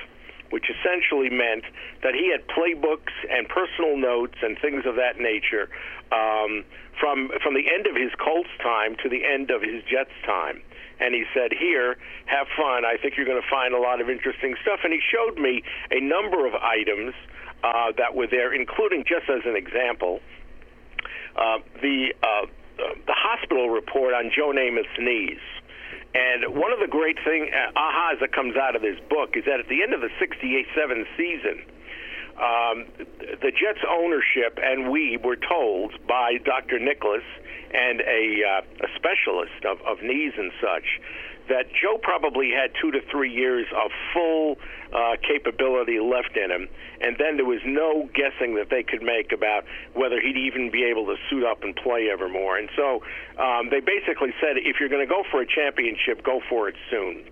which 0.52 0.65
essentially 0.70 1.30
meant 1.30 1.63
that 2.04 2.13
he 2.13 2.30
had 2.30 2.46
playbooks 2.48 3.15
and 3.32 3.48
personal 3.48 3.96
notes 3.96 4.36
and 4.41 4.60
things 4.60 4.84
of 4.86 4.96
that 4.96 5.17
nature 5.17 5.70
um, 6.12 6.65
from 7.00 7.32
from 7.41 7.54
the 7.54 7.72
end 7.72 7.88
of 7.88 7.96
his 7.96 8.12
Colts 8.20 8.50
time 8.62 8.98
to 9.02 9.08
the 9.08 9.24
end 9.24 9.50
of 9.50 9.62
his 9.62 9.82
Jets 9.89 10.12
time 10.26 10.62
and 11.02 11.15
he 11.15 11.26
said, 11.34 11.52
Here, 11.52 11.98
have 12.26 12.48
fun. 12.56 12.86
I 12.86 12.96
think 13.02 13.17
you're 13.17 13.26
going 13.26 13.41
to 13.41 13.50
find 13.50 13.74
a 13.74 13.80
lot 13.80 14.00
of 14.00 14.10
interesting 14.10 14.56
stuff. 14.62 14.82
And 14.84 14.94
he 14.94 15.02
showed 15.02 15.38
me 15.38 15.63
a 15.89 16.00
number 16.00 16.46
of 16.46 16.54
items 16.54 17.13
uh, 17.63 17.91
that 17.98 18.15
were 18.15 18.28
there, 18.28 18.54
including, 18.54 19.04
just 19.04 19.28
as 19.28 19.41
an 19.46 19.56
example, 19.58 20.22
uh, 21.36 21.58
the, 21.82 22.13
uh, 22.22 22.46
the 23.06 23.15
hospital 23.15 23.70
report 23.70 24.13
on 24.13 24.32
Joe 24.36 24.52
Namath's 24.52 24.98
knees. 25.00 25.41
And 26.13 26.56
one 26.56 26.74
of 26.74 26.80
the 26.80 26.88
great 26.88 27.17
thing 27.24 27.52
uh, 27.54 27.72
ahas 27.80 28.20
that 28.20 28.34
comes 28.34 28.58
out 28.58 28.76
of 28.76 28.82
this 28.82 29.00
book 29.10 29.38
is 29.38 29.46
that 29.46 29.60
at 29.60 29.70
the 29.70 29.82
end 29.82 29.94
of 29.94 30.02
the 30.02 30.12
68-7 30.20 31.06
season, 31.15 31.63
um, 32.36 32.86
the 33.41 33.52
Jets 33.52 33.80
ownership 33.88 34.60
and 34.62 34.91
we 34.91 35.17
were 35.17 35.38
told 35.38 35.94
by 36.08 36.38
Dr. 36.44 36.80
Nicholas 36.80 37.24
and 37.74 38.02
a, 38.02 38.44
uh, 38.44 38.86
a 38.86 38.90
specialist 38.96 39.66
of, 39.66 39.82
of 39.82 40.02
knees 40.02 40.34
and 40.38 40.52
such 40.62 41.00
that 41.50 41.68
Joe 41.74 41.98
probably 42.02 42.52
had 42.52 42.72
two 42.80 42.92
to 42.92 43.02
three 43.12 43.32
years 43.32 43.66
of 43.76 43.92
full 44.14 44.58
uh, 44.94 45.16
capability 45.22 46.00
left 46.00 46.38
in 46.38 46.52
him, 46.52 46.70
and 47.02 47.18
then 47.18 47.36
there 47.36 47.46
was 47.46 47.60
no 47.66 48.08
guessing 48.14 48.56
that 48.56 48.70
they 48.70 48.84
could 48.84 49.02
make 49.02 49.32
about 49.32 49.66
whether 49.94 50.22
he'd 50.22 50.38
even 50.38 50.72
be 50.72 50.84
able 50.84 51.06
to 51.08 51.16
suit 51.30 51.44
up 51.44 51.64
and 51.64 51.76
play 51.76 52.10
evermore. 52.12 52.58
And 52.58 52.70
so 52.76 53.04
um, 53.38 53.70
they 53.70 53.80
basically 53.80 54.34
said, 54.40 54.58
if 54.58 54.80
you're 54.80 54.90
going 54.90 55.06
to 55.06 55.12
go 55.12 55.24
for 55.30 55.42
a 55.42 55.48
championship, 55.48 56.24
go 56.24 56.40
for 56.48 56.70
it 56.70 56.76
soon. 56.90 57.26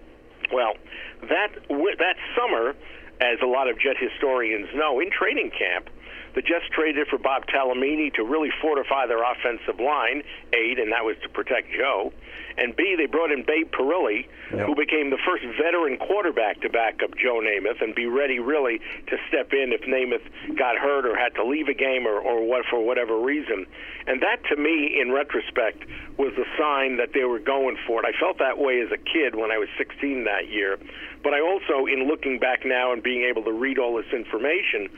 Well, 0.52 0.74
that 1.22 1.50
that 1.70 2.16
summer, 2.36 2.74
as 3.22 3.38
a 3.44 3.46
lot 3.46 3.70
of 3.70 3.80
Jet 3.80 3.96
historians 4.00 4.68
know, 4.74 5.00
in 5.00 5.12
training 5.12 5.52
camp, 5.52 5.90
the 6.36 6.42
Jets 6.42 6.66
traded 6.72 7.08
for 7.08 7.18
Bob 7.18 7.46
Talamini 7.48 8.14
to 8.16 8.24
really 8.24 8.50
fortify 8.62 9.08
their 9.08 9.24
offensive 9.24 9.80
line, 9.80 10.24
A, 10.54 10.76
and 10.80 10.92
that 10.92 11.04
was 11.04 11.16
to 11.24 11.30
protect 11.30 11.72
Joe. 11.72 12.14
And 12.58 12.76
B, 12.76 12.96
they 12.98 13.06
brought 13.06 13.32
in 13.32 13.44
Babe 13.44 13.72
Parilli, 13.72 14.28
yep. 14.52 14.66
who 14.66 14.76
became 14.76 15.10
the 15.10 15.20
first 15.26 15.44
veteran 15.56 15.98
quarterback 15.98 16.60
to 16.62 16.70
back 16.70 17.00
up 17.02 17.12
Joe 17.16 17.40
Namath 17.40 17.82
and 17.82 17.96
be 17.96 18.06
ready 18.06 18.40
really 18.40 18.80
to 19.08 19.18
step 19.30 19.54
in 19.54 19.72
if 19.72 19.82
Namath 19.88 20.58
got 20.58 20.78
hurt 20.78 21.06
or 21.06 21.16
had 21.16 21.36
to 21.36 21.46
leave 21.46 21.70
a 21.70 21.74
game 21.74 22.06
or, 22.06 22.20
or 22.20 22.46
what 22.46 22.66
for 22.70 22.84
whatever 22.84 23.18
reason. 23.18 23.66
And 24.08 24.22
that, 24.22 24.44
to 24.50 24.58
me, 24.58 25.00
in 25.00 25.12
retrospect, 25.12 25.86
was 26.18 26.34
a 26.36 26.46
sign 26.60 26.98
that 26.98 27.14
they 27.14 27.24
were 27.24 27.40
going 27.40 27.78
for 27.88 28.04
it. 28.04 28.06
I 28.06 28.20
felt 28.20 28.40
that 28.40 28.58
way 28.58 28.82
as 28.82 28.92
a 28.92 28.98
kid 28.98 29.36
when 29.36 29.52
I 29.52 29.58
was 29.58 29.70
16 29.78 30.26
that 30.26 30.50
year. 30.50 30.78
But 31.24 31.34
I 31.34 31.42
also, 31.42 31.86
in 31.86 32.08
looking 32.08 32.40
back 32.40 32.66
now 32.66 32.92
and 32.92 33.04
being 33.04 33.24
able 33.24 33.44
to 33.44 33.52
read 33.52 33.78
all 33.78 33.96
this 33.96 34.12
information, 34.12 34.90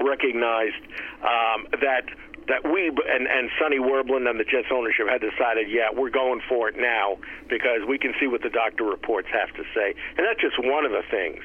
recognized 0.00 0.82
um, 1.22 1.66
that 1.80 2.04
that 2.46 2.62
we 2.62 2.88
and, 2.88 3.26
and 3.26 3.50
Sonny 3.58 3.78
Werblin 3.78 4.28
and 4.28 4.38
the 4.38 4.44
Jets 4.44 4.68
ownership 4.70 5.08
had 5.08 5.20
decided, 5.20 5.70
yeah, 5.70 5.88
we're 5.94 6.10
going 6.10 6.42
for 6.48 6.68
it 6.68 6.76
now 6.76 7.16
because 7.48 7.80
we 7.88 7.98
can 7.98 8.12
see 8.20 8.26
what 8.26 8.42
the 8.42 8.50
doctor 8.50 8.84
reports 8.84 9.28
have 9.32 9.54
to 9.56 9.62
say, 9.74 9.94
and 10.16 10.26
that's 10.26 10.40
just 10.40 10.56
one 10.58 10.84
of 10.84 10.92
the 10.92 11.02
things 11.10 11.42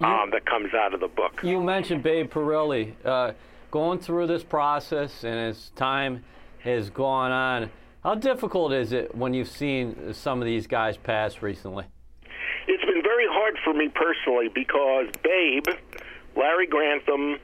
um, 0.00 0.30
that 0.32 0.44
comes 0.46 0.74
out 0.74 0.92
of 0.94 1.00
the 1.00 1.08
book. 1.08 1.40
You 1.42 1.60
mentioned 1.62 2.02
Babe 2.02 2.30
Parilli 2.30 2.94
uh, 3.04 3.32
going 3.70 4.00
through 4.00 4.26
this 4.26 4.42
process, 4.42 5.24
and 5.24 5.38
as 5.38 5.70
time 5.76 6.24
has 6.60 6.90
gone 6.90 7.30
on, 7.30 7.70
how 8.02 8.14
difficult 8.14 8.72
is 8.72 8.92
it 8.92 9.14
when 9.14 9.34
you've 9.34 9.48
seen 9.48 10.14
some 10.14 10.40
of 10.40 10.46
these 10.46 10.66
guys 10.66 10.96
pass 10.96 11.42
recently? 11.42 11.84
It's 12.66 12.84
been 12.84 13.02
very 13.02 13.26
hard 13.28 13.56
for 13.64 13.74
me 13.74 13.88
personally 13.88 14.48
because 14.48 15.06
Babe, 15.22 15.64
Larry 16.36 16.66
Grantham, 16.66 17.38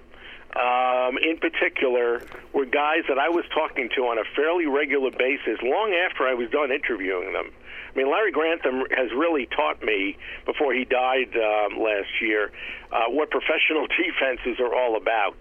um, 0.56 1.18
in 1.18 1.36
particular, 1.36 2.22
were 2.52 2.64
guys 2.64 3.04
that 3.08 3.18
I 3.18 3.28
was 3.28 3.44
talking 3.52 3.90
to 3.94 4.02
on 4.08 4.18
a 4.18 4.24
fairly 4.34 4.66
regular 4.66 5.10
basis 5.10 5.60
long 5.62 5.92
after 5.92 6.26
I 6.26 6.34
was 6.34 6.48
done 6.50 6.72
interviewing 6.72 7.32
them. 7.32 7.50
I 7.52 7.98
mean, 7.98 8.10
Larry 8.10 8.32
Grantham 8.32 8.84
has 8.90 9.10
really 9.12 9.46
taught 9.46 9.82
me 9.82 10.16
before 10.44 10.72
he 10.72 10.84
died 10.84 11.36
um, 11.36 11.80
last 11.80 12.08
year 12.20 12.52
uh, 12.92 13.08
what 13.08 13.30
professional 13.30 13.86
defenses 14.00 14.60
are 14.60 14.74
all 14.74 14.96
about 14.96 15.36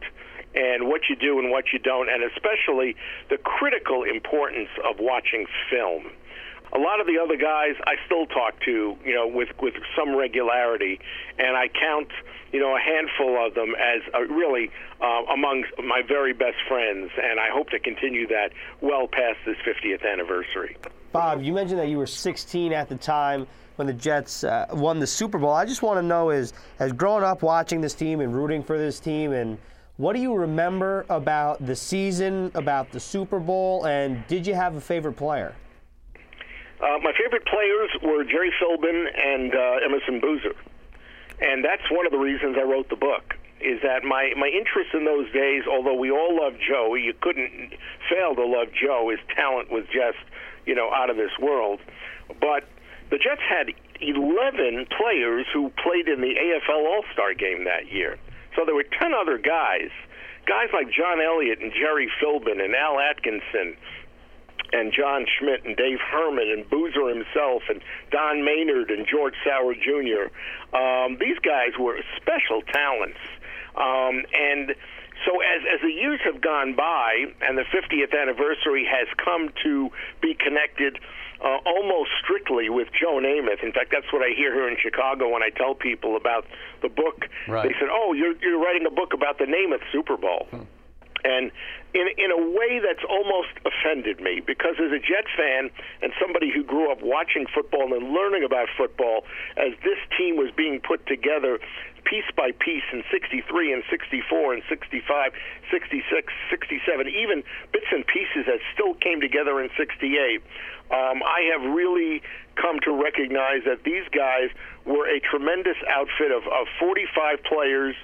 and 0.55 0.87
what 0.87 1.01
you 1.09 1.15
do 1.15 1.39
and 1.39 1.51
what 1.51 1.65
you 1.73 1.79
don't, 1.79 2.09
and 2.09 2.23
especially 2.23 2.95
the 3.29 3.37
critical 3.37 4.03
importance 4.03 4.69
of 4.83 4.99
watching 4.99 5.45
film 5.69 6.11
a 6.75 6.79
lot 6.79 6.99
of 6.99 7.07
the 7.07 7.17
other 7.17 7.37
guys 7.37 7.75
I 7.87 7.95
still 8.05 8.25
talk 8.27 8.59
to, 8.65 8.95
you 9.03 9.15
know, 9.15 9.27
with 9.27 9.49
with 9.61 9.75
some 9.97 10.15
regularity, 10.15 10.99
and 11.39 11.55
I 11.55 11.67
count, 11.69 12.09
you 12.51 12.59
know, 12.59 12.75
a 12.75 12.79
handful 12.79 13.45
of 13.45 13.53
them 13.53 13.73
as 13.75 14.01
uh, 14.13 14.21
really 14.21 14.69
uh, 15.01 15.33
among 15.33 15.63
my 15.83 16.01
very 16.05 16.33
best 16.33 16.57
friends, 16.67 17.11
and 17.21 17.39
I 17.39 17.49
hope 17.49 17.69
to 17.69 17.79
continue 17.79 18.27
that 18.27 18.49
well 18.81 19.07
past 19.07 19.39
this 19.45 19.55
50th 19.65 20.05
anniversary. 20.05 20.75
Bob, 21.13 21.41
you 21.41 21.53
mentioned 21.53 21.79
that 21.79 21.87
you 21.87 21.97
were 21.97 22.07
16 22.07 22.73
at 22.73 22.89
the 22.89 22.97
time 22.97 23.47
when 23.77 23.87
the 23.87 23.93
Jets 23.93 24.43
uh, 24.43 24.65
won 24.73 24.99
the 24.99 25.07
Super 25.07 25.37
Bowl. 25.37 25.53
I 25.53 25.65
just 25.65 25.81
want 25.81 25.97
to 25.97 26.03
know 26.03 26.29
is, 26.29 26.51
as 26.79 26.91
growing 26.91 27.23
up 27.23 27.41
watching 27.41 27.79
this 27.79 27.93
team 27.93 28.19
and 28.19 28.35
rooting 28.35 28.61
for 28.61 28.77
this 28.77 28.99
team, 28.99 29.31
and 29.31 29.57
what 29.95 30.13
do 30.13 30.21
you 30.21 30.33
remember 30.33 31.05
about 31.09 31.65
the 31.65 31.75
season, 31.75 32.51
about 32.53 32.91
the 32.91 32.99
Super 32.99 33.39
Bowl, 33.39 33.85
and 33.85 34.27
did 34.27 34.45
you 34.45 34.53
have 34.53 34.75
a 34.75 34.81
favorite 34.81 35.13
player? 35.13 35.55
Uh, 36.81 36.99
my 37.01 37.13
favorite 37.17 37.45
players 37.45 37.89
were 38.03 38.23
Jerry 38.23 38.51
Philbin 38.61 39.07
and 39.15 39.55
uh, 39.55 39.85
Emerson 39.85 40.19
Boozer, 40.19 40.55
and 41.39 41.63
that's 41.63 41.89
one 41.89 42.05
of 42.05 42.11
the 42.11 42.17
reasons 42.17 42.57
I 42.59 42.63
wrote 42.63 42.89
the 42.89 42.97
book. 42.97 43.35
Is 43.61 43.81
that 43.81 44.03
my 44.03 44.33
my 44.37 44.47
interest 44.47 44.93
in 44.93 45.05
those 45.05 45.31
days? 45.31 45.63
Although 45.69 45.95
we 45.95 46.11
all 46.11 46.35
loved 46.35 46.57
Joe, 46.59 46.95
you 46.95 47.13
couldn't 47.21 47.73
fail 48.09 48.35
to 48.35 48.45
love 48.45 48.67
Joe. 48.73 49.09
His 49.09 49.19
talent 49.35 49.71
was 49.71 49.85
just 49.85 50.19
you 50.65 50.75
know 50.75 50.91
out 50.93 51.09
of 51.09 51.15
this 51.15 51.31
world. 51.41 51.79
But 52.41 52.67
the 53.09 53.17
Jets 53.17 53.41
had 53.47 53.71
11 54.01 54.87
players 54.97 55.45
who 55.53 55.71
played 55.81 56.07
in 56.07 56.21
the 56.21 56.35
AFL 56.35 56.83
All 56.85 57.03
Star 57.13 57.33
game 57.33 57.63
that 57.65 57.91
year. 57.91 58.17
So 58.55 58.63
there 58.65 58.75
were 58.75 58.85
10 58.99 59.13
other 59.13 59.37
guys, 59.37 59.89
guys 60.45 60.69
like 60.73 60.87
John 60.91 61.21
Elliott 61.21 61.59
and 61.59 61.71
Jerry 61.71 62.09
Philbin 62.21 62.63
and 62.63 62.75
Al 62.75 62.99
Atkinson 62.99 63.75
and 64.73 64.93
John 64.93 65.25
Schmitt 65.37 65.65
and 65.65 65.75
Dave 65.75 65.99
Herman 65.99 66.49
and 66.51 66.69
Boozer 66.69 67.09
himself 67.09 67.63
and 67.69 67.81
Don 68.11 68.43
Maynard 68.43 68.91
and 68.91 69.07
George 69.07 69.35
Sauer 69.43 69.73
Jr. 69.73 70.31
Um, 70.75 71.17
these 71.19 71.39
guys 71.39 71.77
were 71.79 71.97
special 72.17 72.61
talents. 72.61 73.19
Um, 73.75 74.23
and 74.33 74.75
so 75.25 75.39
as, 75.41 75.61
as 75.73 75.81
the 75.81 75.91
years 75.91 76.19
have 76.23 76.41
gone 76.41 76.75
by 76.75 77.25
and 77.41 77.57
the 77.57 77.63
50th 77.63 78.19
anniversary 78.19 78.85
has 78.85 79.07
come 79.23 79.49
to 79.63 79.89
be 80.21 80.35
connected 80.35 80.99
uh, 81.43 81.57
almost 81.65 82.11
strictly 82.23 82.69
with 82.69 82.87
Joe 82.99 83.19
Namath. 83.19 83.63
In 83.63 83.73
fact, 83.73 83.91
that's 83.91 84.11
what 84.13 84.21
I 84.21 84.33
hear 84.35 84.53
here 84.53 84.69
in 84.69 84.77
Chicago 84.81 85.29
when 85.29 85.43
I 85.43 85.49
tell 85.49 85.75
people 85.75 86.15
about 86.15 86.45
the 86.81 86.89
book. 86.89 87.27
Right. 87.47 87.67
They 87.67 87.75
said, 87.77 87.89
"Oh, 87.91 88.13
you're 88.13 88.35
you're 88.41 88.57
writing 88.57 88.87
a 88.87 88.89
book 88.89 89.13
about 89.13 89.37
the 89.37 89.43
Namath 89.43 89.83
Super 89.91 90.15
Bowl." 90.15 90.47
Hmm 90.49 90.63
and 91.25 91.51
in 91.95 92.07
in 92.19 92.29
a 92.29 92.41
way 92.51 92.83
that's 92.83 93.03
almost 93.07 93.55
offended 93.63 94.19
me 94.19 94.43
because 94.45 94.75
as 94.77 94.91
a 94.91 94.99
Jet 94.99 95.25
fan 95.31 95.71
and 96.03 96.11
somebody 96.19 96.51
who 96.51 96.61
grew 96.61 96.91
up 96.91 97.01
watching 97.01 97.47
football 97.47 97.95
and 97.95 98.11
learning 98.11 98.43
about 98.43 98.67
football 98.77 99.23
as 99.55 99.71
this 99.83 99.97
team 100.19 100.35
was 100.35 100.51
being 100.55 100.81
put 100.83 101.07
together 101.07 101.57
piece 102.03 102.27
by 102.37 102.51
piece 102.59 102.85
in 102.93 103.03
63 103.09 103.73
and 103.73 103.83
64 103.89 104.53
and 104.53 104.63
65, 104.69 105.31
66, 105.71 106.33
67, 106.51 107.07
even 107.07 107.43
bits 107.71 107.89
and 107.91 108.05
pieces 108.05 108.45
that 108.45 108.59
still 108.73 108.93
came 108.93 109.19
together 109.19 109.59
in 109.59 109.69
68. 109.75 110.43
Um, 110.91 111.23
I 111.25 111.49
have 111.49 111.73
really 111.73 112.21
come 112.61 112.79
to 112.85 112.93
recognize 112.93 113.65
that 113.65 113.83
these 113.83 114.05
guys 114.13 114.53
were 114.85 115.09
a 115.09 115.19
tremendous 115.19 115.77
outfit 115.89 116.29
of, 116.31 116.43
of 116.45 116.67
45 116.79 117.41
players 117.43 117.95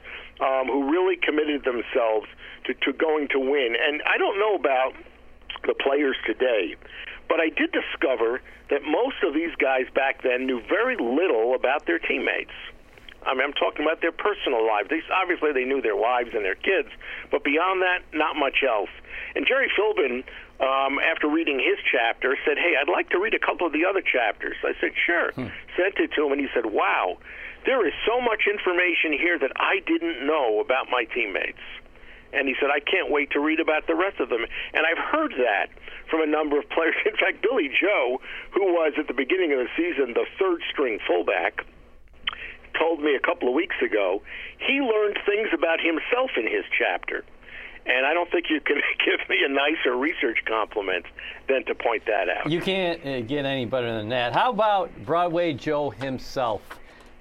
um, 0.42 0.66
who 0.66 0.90
really 0.90 1.16
committed 1.16 1.64
themselves 1.64 2.26
to, 2.66 2.74
to 2.74 2.94
going 2.94 3.28
to 3.30 3.40
win. 3.40 3.76
And 3.88 4.02
I 4.06 4.18
don't 4.18 4.40
know 4.40 4.56
about 4.56 4.94
the 5.64 5.74
players 5.74 6.16
today, 6.26 6.76
but 7.28 7.40
I 7.40 7.50
did 7.50 7.72
discover 7.72 8.42
that 8.70 8.84
most 8.84 9.18
of 9.24 9.34
these 9.34 9.54
guys 9.60 9.86
back 9.94 10.24
then 10.24 10.46
knew 10.46 10.62
very 10.68 10.96
little 10.98 11.56
about 11.56 11.86
their 11.86 12.00
teammates. 12.00 12.56
I 13.24 13.34
mean, 13.34 13.44
I'm 13.44 13.54
talking 13.54 13.86
about 13.86 14.02
their 14.02 14.12
personal 14.12 14.66
lives. 14.66 14.90
They, 14.90 15.02
obviously, 15.14 15.54
they 15.54 15.66
knew 15.66 15.82
their 15.82 15.96
wives 15.96 16.32
and 16.34 16.44
their 16.44 16.56
kids, 16.56 16.90
but 17.30 17.44
beyond 17.44 17.82
that, 17.84 18.02
not 18.14 18.36
much 18.36 18.64
else. 18.68 18.90
And 19.36 19.46
Jerry 19.46 19.70
Philbin, 19.78 20.24
um, 20.60 20.98
after 20.98 21.30
reading 21.30 21.60
his 21.60 21.78
chapter, 21.92 22.36
said, 22.46 22.58
"Hey, 22.58 22.74
I'd 22.80 22.90
like 22.90 23.10
to 23.10 23.20
read 23.20 23.36
a 23.36 23.40
couple 23.40 23.68
of 23.68 23.74
the 23.74 23.86
other 23.86 24.02
chapters." 24.02 24.58
I 24.64 24.74
said, 24.82 24.94
"Sure." 25.06 25.32
Hmm. 25.34 25.48
Sent 25.78 26.00
it 26.00 26.12
to 26.14 26.26
him, 26.26 26.32
and 26.32 26.42
he 26.42 26.48
said, 26.54 26.66
"Wow, 26.66 27.20
there 27.66 27.86
is 27.86 27.94
so 28.06 28.20
much 28.22 28.48
information 28.48 29.14
here 29.14 29.38
that 29.38 29.52
I 29.56 29.80
didn't 29.86 30.26
know 30.26 30.60
about 30.60 30.90
my 30.90 31.06
teammates." 31.06 31.62
And 32.34 32.48
he 32.48 32.56
said, 32.60 32.70
I 32.72 32.80
can't 32.80 33.12
wait 33.12 33.32
to 33.32 33.40
read 33.40 33.60
about 33.60 33.88
the 33.88 33.96
rest 33.96 34.20
of 34.20 34.30
them. 34.30 34.46
And 34.74 34.86
I've 34.86 35.04
heard 35.12 35.34
that 35.38 35.68
from 36.10 36.22
a 36.22 36.26
number 36.26 36.58
of 36.60 36.70
players. 36.70 36.96
In 37.06 37.16
fact, 37.18 37.42
Billy 37.42 37.70
Joe, 37.70 38.22
who 38.52 38.64
was 38.74 38.94
at 38.98 39.08
the 39.08 39.14
beginning 39.14 39.52
of 39.52 39.60
the 39.60 39.70
season 39.76 40.14
the 40.14 40.26
third 40.40 40.62
string 40.72 41.00
fullback, 41.08 41.66
told 42.80 43.02
me 43.02 43.16
a 43.16 43.20
couple 43.20 43.50
of 43.50 43.54
weeks 43.54 43.76
ago 43.84 44.22
he 44.58 44.80
learned 44.80 45.18
things 45.26 45.50
about 45.54 45.80
himself 45.82 46.32
in 46.38 46.44
his 46.44 46.64
chapter. 46.78 47.24
And 47.86 48.06
I 48.06 48.14
don't 48.14 48.30
think 48.32 48.46
you 48.50 48.62
can 48.62 48.78
give 49.06 49.28
me 49.30 49.38
a 49.46 49.50
nicer 49.50 49.96
research 49.96 50.40
compliment 50.48 51.06
than 51.48 51.66
to 51.66 51.76
point 51.76 52.06
that 52.06 52.30
out. 52.30 52.50
You 52.50 52.62
can't 52.62 53.06
uh, 53.06 53.22
get 53.22 53.46
any 53.46 53.66
better 53.66 53.92
than 53.98 54.10
that. 54.10 54.34
How 54.34 54.52
about 54.52 54.92
Broadway 55.06 55.54
Joe 55.54 55.90
himself? 55.90 56.62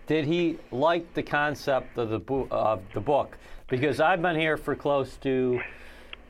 Did 0.06 0.24
he 0.24 0.58
like 0.70 1.14
the 1.14 1.22
concept 1.22 1.96
of 1.96 2.10
the, 2.10 2.18
bo- 2.18 2.48
of 2.50 2.82
the 2.94 3.00
book? 3.00 3.38
Because 3.70 4.00
I've 4.00 4.20
been 4.20 4.34
here 4.34 4.56
for 4.56 4.74
close 4.74 5.16
to, 5.18 5.60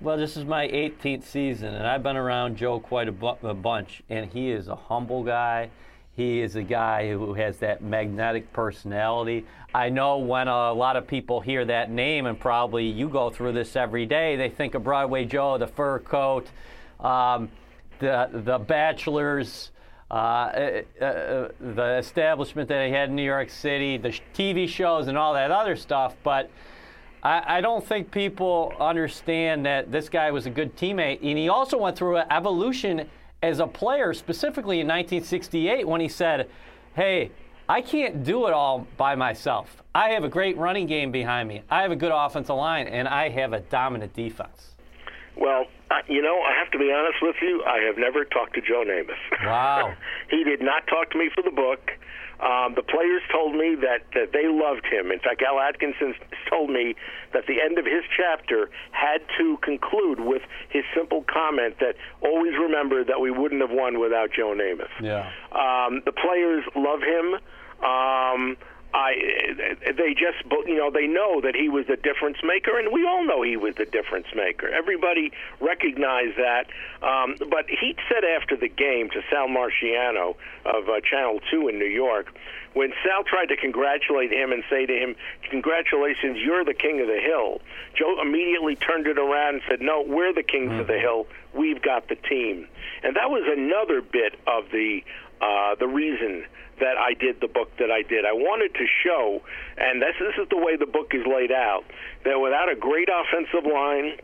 well, 0.02 0.18
this 0.18 0.36
is 0.36 0.44
my 0.44 0.68
18th 0.68 1.24
season, 1.24 1.74
and 1.74 1.86
I've 1.86 2.02
been 2.02 2.16
around 2.16 2.58
Joe 2.58 2.78
quite 2.78 3.08
a, 3.08 3.12
bu- 3.12 3.38
a 3.42 3.54
bunch, 3.54 4.02
and 4.10 4.30
he 4.30 4.50
is 4.50 4.68
a 4.68 4.76
humble 4.76 5.24
guy. 5.24 5.70
He 6.14 6.42
is 6.42 6.56
a 6.56 6.62
guy 6.62 7.10
who 7.10 7.32
has 7.32 7.56
that 7.58 7.82
magnetic 7.82 8.52
personality. 8.52 9.46
I 9.74 9.88
know 9.88 10.18
when 10.18 10.48
a 10.48 10.72
lot 10.74 10.96
of 10.96 11.06
people 11.06 11.40
hear 11.40 11.64
that 11.64 11.90
name, 11.90 12.26
and 12.26 12.38
probably 12.38 12.84
you 12.84 13.08
go 13.08 13.30
through 13.30 13.52
this 13.52 13.74
every 13.74 14.04
day, 14.04 14.36
they 14.36 14.50
think 14.50 14.74
of 14.74 14.84
Broadway 14.84 15.24
Joe, 15.24 15.56
the 15.56 15.66
fur 15.66 15.98
coat, 16.00 16.46
um, 17.00 17.48
the 18.00 18.28
the 18.32 18.58
bachelors. 18.58 19.70
Uh, 20.10 20.82
uh, 21.00 21.04
uh, 21.04 21.48
the 21.60 21.96
establishment 21.98 22.68
that 22.68 22.84
he 22.84 22.92
had 22.92 23.10
in 23.10 23.14
New 23.14 23.22
York 23.22 23.48
City, 23.48 23.96
the 23.96 24.08
TV 24.34 24.68
shows, 24.68 25.06
and 25.06 25.16
all 25.16 25.34
that 25.34 25.52
other 25.52 25.76
stuff. 25.76 26.16
But 26.24 26.50
I, 27.22 27.58
I, 27.58 27.60
don't 27.60 27.84
think 27.84 28.10
people 28.10 28.72
understand 28.80 29.66
that 29.66 29.92
this 29.92 30.08
guy 30.08 30.30
was 30.30 30.46
a 30.46 30.50
good 30.50 30.76
teammate. 30.76 31.18
And 31.22 31.36
he 31.36 31.48
also 31.48 31.78
went 31.78 31.96
through 31.96 32.16
an 32.16 32.26
evolution 32.30 33.08
as 33.42 33.58
a 33.58 33.66
player, 33.66 34.14
specifically 34.14 34.80
in 34.80 34.86
1968 34.86 35.86
when 35.86 36.00
he 36.00 36.08
said, 36.08 36.48
Hey, 36.94 37.30
I 37.68 37.82
can't 37.82 38.24
do 38.24 38.46
it 38.46 38.52
all 38.52 38.86
by 38.96 39.14
myself. 39.14 39.82
I 39.94 40.10
have 40.10 40.24
a 40.24 40.28
great 40.28 40.56
running 40.56 40.86
game 40.86 41.12
behind 41.12 41.48
me. 41.48 41.62
I 41.70 41.82
have 41.82 41.90
a 41.90 41.96
good 41.96 42.12
offensive 42.12 42.56
line, 42.56 42.88
and 42.88 43.06
I 43.06 43.28
have 43.28 43.52
a 43.52 43.60
dominant 43.60 44.14
defense. 44.14 44.74
Well, 45.36 45.66
you 46.08 46.22
know, 46.22 46.40
I 46.40 46.58
have 46.58 46.70
to 46.72 46.78
be 46.78 46.92
honest 46.92 47.18
with 47.22 47.36
you. 47.40 47.62
I 47.64 47.78
have 47.86 47.96
never 47.96 48.24
talked 48.24 48.54
to 48.54 48.60
Joe 48.60 48.84
Namath. 48.86 49.46
Wow. 49.46 49.94
he 50.30 50.44
did 50.44 50.60
not 50.60 50.86
talk 50.86 51.10
to 51.10 51.18
me 51.18 51.30
for 51.34 51.42
the 51.42 51.50
book. 51.50 51.92
Um, 52.40 52.74
the 52.74 52.82
players 52.82 53.22
told 53.30 53.54
me 53.54 53.76
that, 53.82 54.08
that 54.14 54.32
they 54.32 54.48
loved 54.48 54.86
him. 54.86 55.12
In 55.12 55.20
fact, 55.20 55.42
Al 55.42 55.60
Atkinson 55.60 56.14
told 56.48 56.70
me 56.70 56.94
that 57.32 57.44
the 57.46 57.60
end 57.60 57.78
of 57.78 57.84
his 57.84 58.02
chapter 58.16 58.70
had 58.92 59.20
to 59.38 59.58
conclude 59.62 60.20
with 60.20 60.42
his 60.70 60.84
simple 60.96 61.24
comment 61.28 61.76
that 61.80 61.96
always 62.22 62.52
remember 62.58 63.04
that 63.04 63.20
we 63.20 63.30
wouldn't 63.30 63.60
have 63.60 63.70
won 63.70 64.00
without 64.00 64.30
Joe 64.32 64.54
Namath. 64.56 64.88
Yeah. 65.02 65.30
Um, 65.52 66.02
the 66.04 66.12
players 66.12 66.64
love 66.74 67.00
him. 67.02 67.36
Um, 67.84 68.56
I, 68.92 69.14
they 69.96 70.14
just, 70.14 70.42
you 70.66 70.76
know, 70.76 70.90
they 70.90 71.06
know 71.06 71.40
that 71.42 71.54
he 71.54 71.68
was 71.68 71.88
a 71.88 71.96
difference 71.96 72.38
maker, 72.42 72.76
and 72.78 72.92
we 72.92 73.06
all 73.06 73.24
know 73.24 73.42
he 73.42 73.56
was 73.56 73.76
the 73.76 73.84
difference 73.84 74.26
maker. 74.34 74.68
Everybody 74.68 75.30
recognized 75.60 76.36
that. 76.38 76.66
Um, 77.02 77.36
but 77.50 77.66
he 77.68 77.96
said 78.08 78.24
after 78.24 78.56
the 78.56 78.68
game 78.68 79.08
to 79.10 79.22
Sal 79.30 79.46
Marciano 79.48 80.34
of 80.64 80.88
uh, 80.88 81.00
Channel 81.00 81.40
2 81.50 81.68
in 81.68 81.78
New 81.78 81.86
York, 81.86 82.34
when 82.72 82.92
Sal 83.04 83.24
tried 83.24 83.46
to 83.46 83.56
congratulate 83.56 84.32
him 84.32 84.52
and 84.52 84.64
say 84.68 84.86
to 84.86 84.92
him, 84.92 85.14
Congratulations, 85.50 86.38
you're 86.38 86.64
the 86.64 86.74
king 86.74 87.00
of 87.00 87.06
the 87.06 87.20
hill, 87.20 87.60
Joe 87.94 88.20
immediately 88.20 88.76
turned 88.76 89.06
it 89.06 89.18
around 89.18 89.54
and 89.54 89.62
said, 89.68 89.80
No, 89.80 90.02
we're 90.02 90.32
the 90.32 90.42
kings 90.42 90.70
mm-hmm. 90.70 90.80
of 90.80 90.86
the 90.86 90.98
hill. 90.98 91.26
We've 91.54 91.82
got 91.82 92.08
the 92.08 92.16
team. 92.16 92.66
And 93.02 93.16
that 93.16 93.30
was 93.30 93.42
another 93.46 94.02
bit 94.02 94.34
of 94.46 94.70
the, 94.70 95.02
uh, 95.40 95.74
the 95.76 95.88
reason 95.88 96.44
that 96.80 96.96
I 96.98 97.14
did 97.14 97.40
the 97.40 97.48
book 97.48 97.70
that 97.78 97.90
I 97.90 98.02
did. 98.02 98.24
I 98.24 98.32
wanted 98.32 98.74
to 98.74 98.86
show, 99.04 99.42
and 99.78 100.02
this, 100.02 100.16
this 100.18 100.34
is 100.42 100.48
the 100.50 100.56
way 100.56 100.76
the 100.76 100.86
book 100.86 101.12
is 101.14 101.24
laid 101.26 101.52
out, 101.52 101.84
that 102.24 102.40
without 102.40 102.68
a 102.68 102.76
great 102.76 103.08
offensive 103.08 103.64
line, 103.70 104.16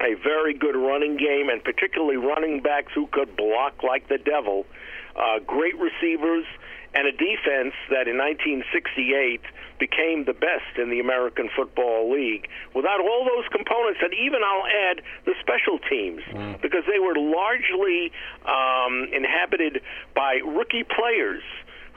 a 0.00 0.14
very 0.22 0.54
good 0.54 0.76
running 0.76 1.16
game, 1.16 1.48
and 1.48 1.62
particularly 1.62 2.16
running 2.16 2.60
backs 2.60 2.92
who 2.94 3.06
could 3.06 3.36
block 3.36 3.82
like 3.82 4.08
the 4.08 4.18
devil, 4.18 4.66
uh, 5.16 5.38
great 5.46 5.74
receivers, 5.78 6.44
and 6.94 7.06
a 7.06 7.12
defense 7.12 7.74
that 7.88 8.08
in 8.08 8.18
1968 8.18 9.40
became 9.78 10.24
the 10.24 10.32
best 10.32 10.78
in 10.78 10.90
the 10.90 11.00
American 11.00 11.48
Football 11.56 12.12
League. 12.12 12.48
Without 12.74 13.00
all 13.00 13.24
those 13.24 13.48
components, 13.50 14.00
and 14.02 14.12
even 14.14 14.40
I'll 14.44 14.66
add 14.66 15.02
the 15.24 15.34
special 15.40 15.78
teams, 15.88 16.22
mm. 16.30 16.60
because 16.60 16.84
they 16.86 17.00
were 17.00 17.16
largely 17.16 18.12
um, 18.44 19.08
inhabited 19.12 19.80
by 20.14 20.40
rookie 20.44 20.84
players 20.84 21.42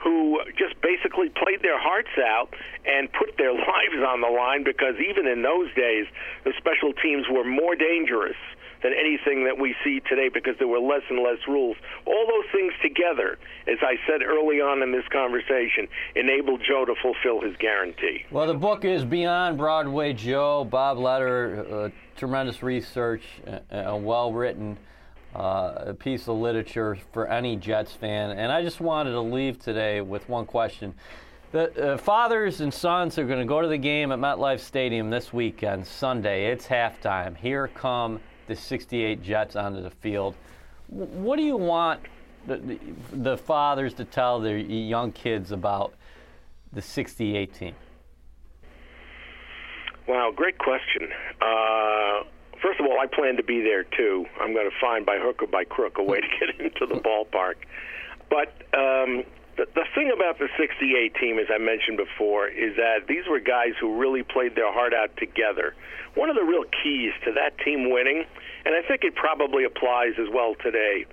who 0.06 0.38
just 0.56 0.80
basically 0.82 1.28
played 1.30 1.62
their 1.62 1.82
hearts 1.82 2.14
out 2.16 2.54
and 2.86 3.12
put 3.12 3.36
their 3.38 3.52
lives 3.74 4.00
on 4.06 4.20
the 4.20 4.30
line 4.30 4.62
because 4.62 4.94
even 5.02 5.26
in 5.26 5.42
those 5.42 5.66
days, 5.74 6.06
the 6.44 6.52
special 6.56 6.92
teams 7.02 7.26
were 7.28 7.42
more 7.42 7.74
dangerous 7.74 8.38
than 8.84 8.92
anything 8.92 9.44
that 9.44 9.58
we 9.58 9.74
see 9.82 9.98
today 10.08 10.28
because 10.32 10.54
there 10.58 10.68
were 10.68 10.78
less 10.78 11.02
and 11.10 11.18
less 11.18 11.38
rules. 11.48 11.76
All 12.04 12.26
those 12.28 12.44
things 12.52 12.72
together, 12.80 13.36
as 13.66 13.78
I 13.82 13.96
said 14.06 14.22
early 14.22 14.60
on 14.60 14.80
in 14.80 14.92
this 14.92 15.08
conversation, 15.10 15.88
enabled 16.14 16.62
Joe 16.62 16.84
to 16.84 16.94
fulfill 17.02 17.40
his 17.40 17.56
guarantee. 17.56 18.26
Well, 18.30 18.46
the 18.46 18.54
book 18.54 18.84
is 18.84 19.04
Beyond 19.04 19.58
Broadway 19.58 20.12
Joe, 20.12 20.64
Bob 20.64 20.98
Lederer, 20.98 21.66
uh, 21.68 21.88
tremendous 22.16 22.62
research, 22.62 23.24
uh, 23.44 23.74
uh, 23.74 23.96
well 23.96 24.32
written 24.32 24.78
uh, 25.36 25.84
a 25.88 25.94
piece 25.94 26.28
of 26.28 26.36
literature 26.36 26.96
for 27.12 27.28
any 27.28 27.56
Jets 27.56 27.92
fan. 27.92 28.30
And 28.30 28.50
I 28.50 28.62
just 28.62 28.80
wanted 28.80 29.10
to 29.10 29.20
leave 29.20 29.58
today 29.58 30.00
with 30.00 30.28
one 30.28 30.46
question. 30.46 30.94
The 31.52 31.92
uh, 31.92 31.98
fathers 31.98 32.60
and 32.60 32.72
sons 32.72 33.18
are 33.18 33.24
going 33.24 33.38
to 33.38 33.44
go 33.44 33.60
to 33.60 33.68
the 33.68 33.78
game 33.78 34.12
at 34.12 34.18
MetLife 34.18 34.60
Stadium 34.60 35.10
this 35.10 35.32
weekend, 35.32 35.86
Sunday. 35.86 36.50
It's 36.50 36.66
halftime. 36.66 37.36
Here 37.36 37.68
come 37.68 38.18
the 38.46 38.56
68 38.56 39.22
Jets 39.22 39.56
onto 39.56 39.82
the 39.82 39.90
field. 39.90 40.34
What 40.88 41.36
do 41.36 41.42
you 41.42 41.56
want 41.56 42.00
the, 42.46 42.56
the, 42.56 42.78
the 43.12 43.36
fathers 43.36 43.92
to 43.94 44.04
tell 44.04 44.40
their 44.40 44.56
young 44.56 45.12
kids 45.12 45.52
about 45.52 45.94
the 46.72 46.80
68 46.80 47.54
team? 47.54 47.74
Wow, 50.08 50.32
great 50.34 50.56
question. 50.58 51.08
Uh, 51.42 52.22
First 52.62 52.80
of 52.80 52.86
all, 52.86 52.98
I 52.98 53.06
plan 53.06 53.36
to 53.36 53.42
be 53.42 53.60
there 53.60 53.84
too. 53.84 54.26
I'm 54.40 54.52
going 54.54 54.68
to 54.68 54.76
find 54.80 55.04
by 55.04 55.18
hook 55.18 55.42
or 55.42 55.46
by 55.46 55.64
crook 55.64 55.98
a 55.98 56.02
way 56.02 56.20
to 56.20 56.28
get 56.40 56.60
into 56.64 56.86
the 56.86 57.00
ballpark. 57.00 57.56
But 58.28 58.48
um, 58.74 59.24
the, 59.56 59.66
the 59.74 59.84
thing 59.94 60.10
about 60.14 60.38
the 60.38 60.48
68 60.58 61.14
team, 61.14 61.38
as 61.38 61.46
I 61.52 61.58
mentioned 61.58 61.96
before, 61.96 62.48
is 62.48 62.76
that 62.76 63.06
these 63.08 63.24
were 63.28 63.40
guys 63.40 63.72
who 63.80 63.96
really 63.96 64.22
played 64.22 64.54
their 64.54 64.72
heart 64.72 64.92
out 64.94 65.16
together. 65.16 65.74
One 66.14 66.30
of 66.30 66.36
the 66.36 66.44
real 66.44 66.64
keys 66.82 67.12
to 67.24 67.32
that 67.32 67.58
team 67.64 67.90
winning, 67.90 68.24
and 68.64 68.74
I 68.74 68.86
think 68.86 69.04
it 69.04 69.14
probably 69.14 69.64
applies 69.64 70.14
as 70.18 70.28
well 70.32 70.54
today, 70.62 71.04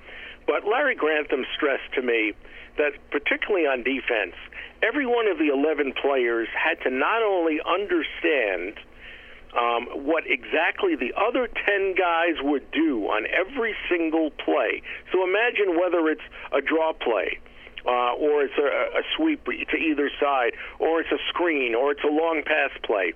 but 0.48 0.66
Larry 0.66 0.96
Grantham 0.96 1.46
stressed 1.56 1.94
to 1.96 2.02
me 2.02 2.34
that 2.78 2.94
particularly 3.12 3.68
on 3.68 3.84
defense, 3.84 4.36
every 4.82 5.06
one 5.06 5.28
of 5.28 5.38
the 5.38 5.48
11 5.54 5.94
players 6.02 6.48
had 6.52 6.82
to 6.84 6.90
not 6.90 7.22
only 7.22 7.60
understand– 7.66 8.80
um, 9.58 9.86
what 10.06 10.24
exactly 10.28 10.96
the 10.96 11.14
other 11.14 11.48
10 11.48 11.96
guys 11.96 12.36
would 12.42 12.70
do 12.72 13.06
on 13.06 13.26
every 13.28 13.76
single 13.90 14.32
play. 14.32 14.82
So 15.12 15.24
imagine 15.24 15.80
whether 15.80 16.10
it's 16.10 16.26
a 16.52 16.62
draw 16.62 16.94
play. 16.94 17.40
Uh, 17.86 18.16
or 18.16 18.44
it's 18.44 18.58
a, 18.58 19.00
a 19.00 19.04
sweep 19.18 19.44
to 19.44 19.76
either 19.76 20.10
side, 20.18 20.54
or 20.80 21.02
it's 21.02 21.12
a 21.12 21.20
screen, 21.28 21.76
or 21.76 21.92
it's 21.92 22.04
a 22.06 22.08
long 22.08 22.42
pass 22.42 22.72
play. 22.82 23.12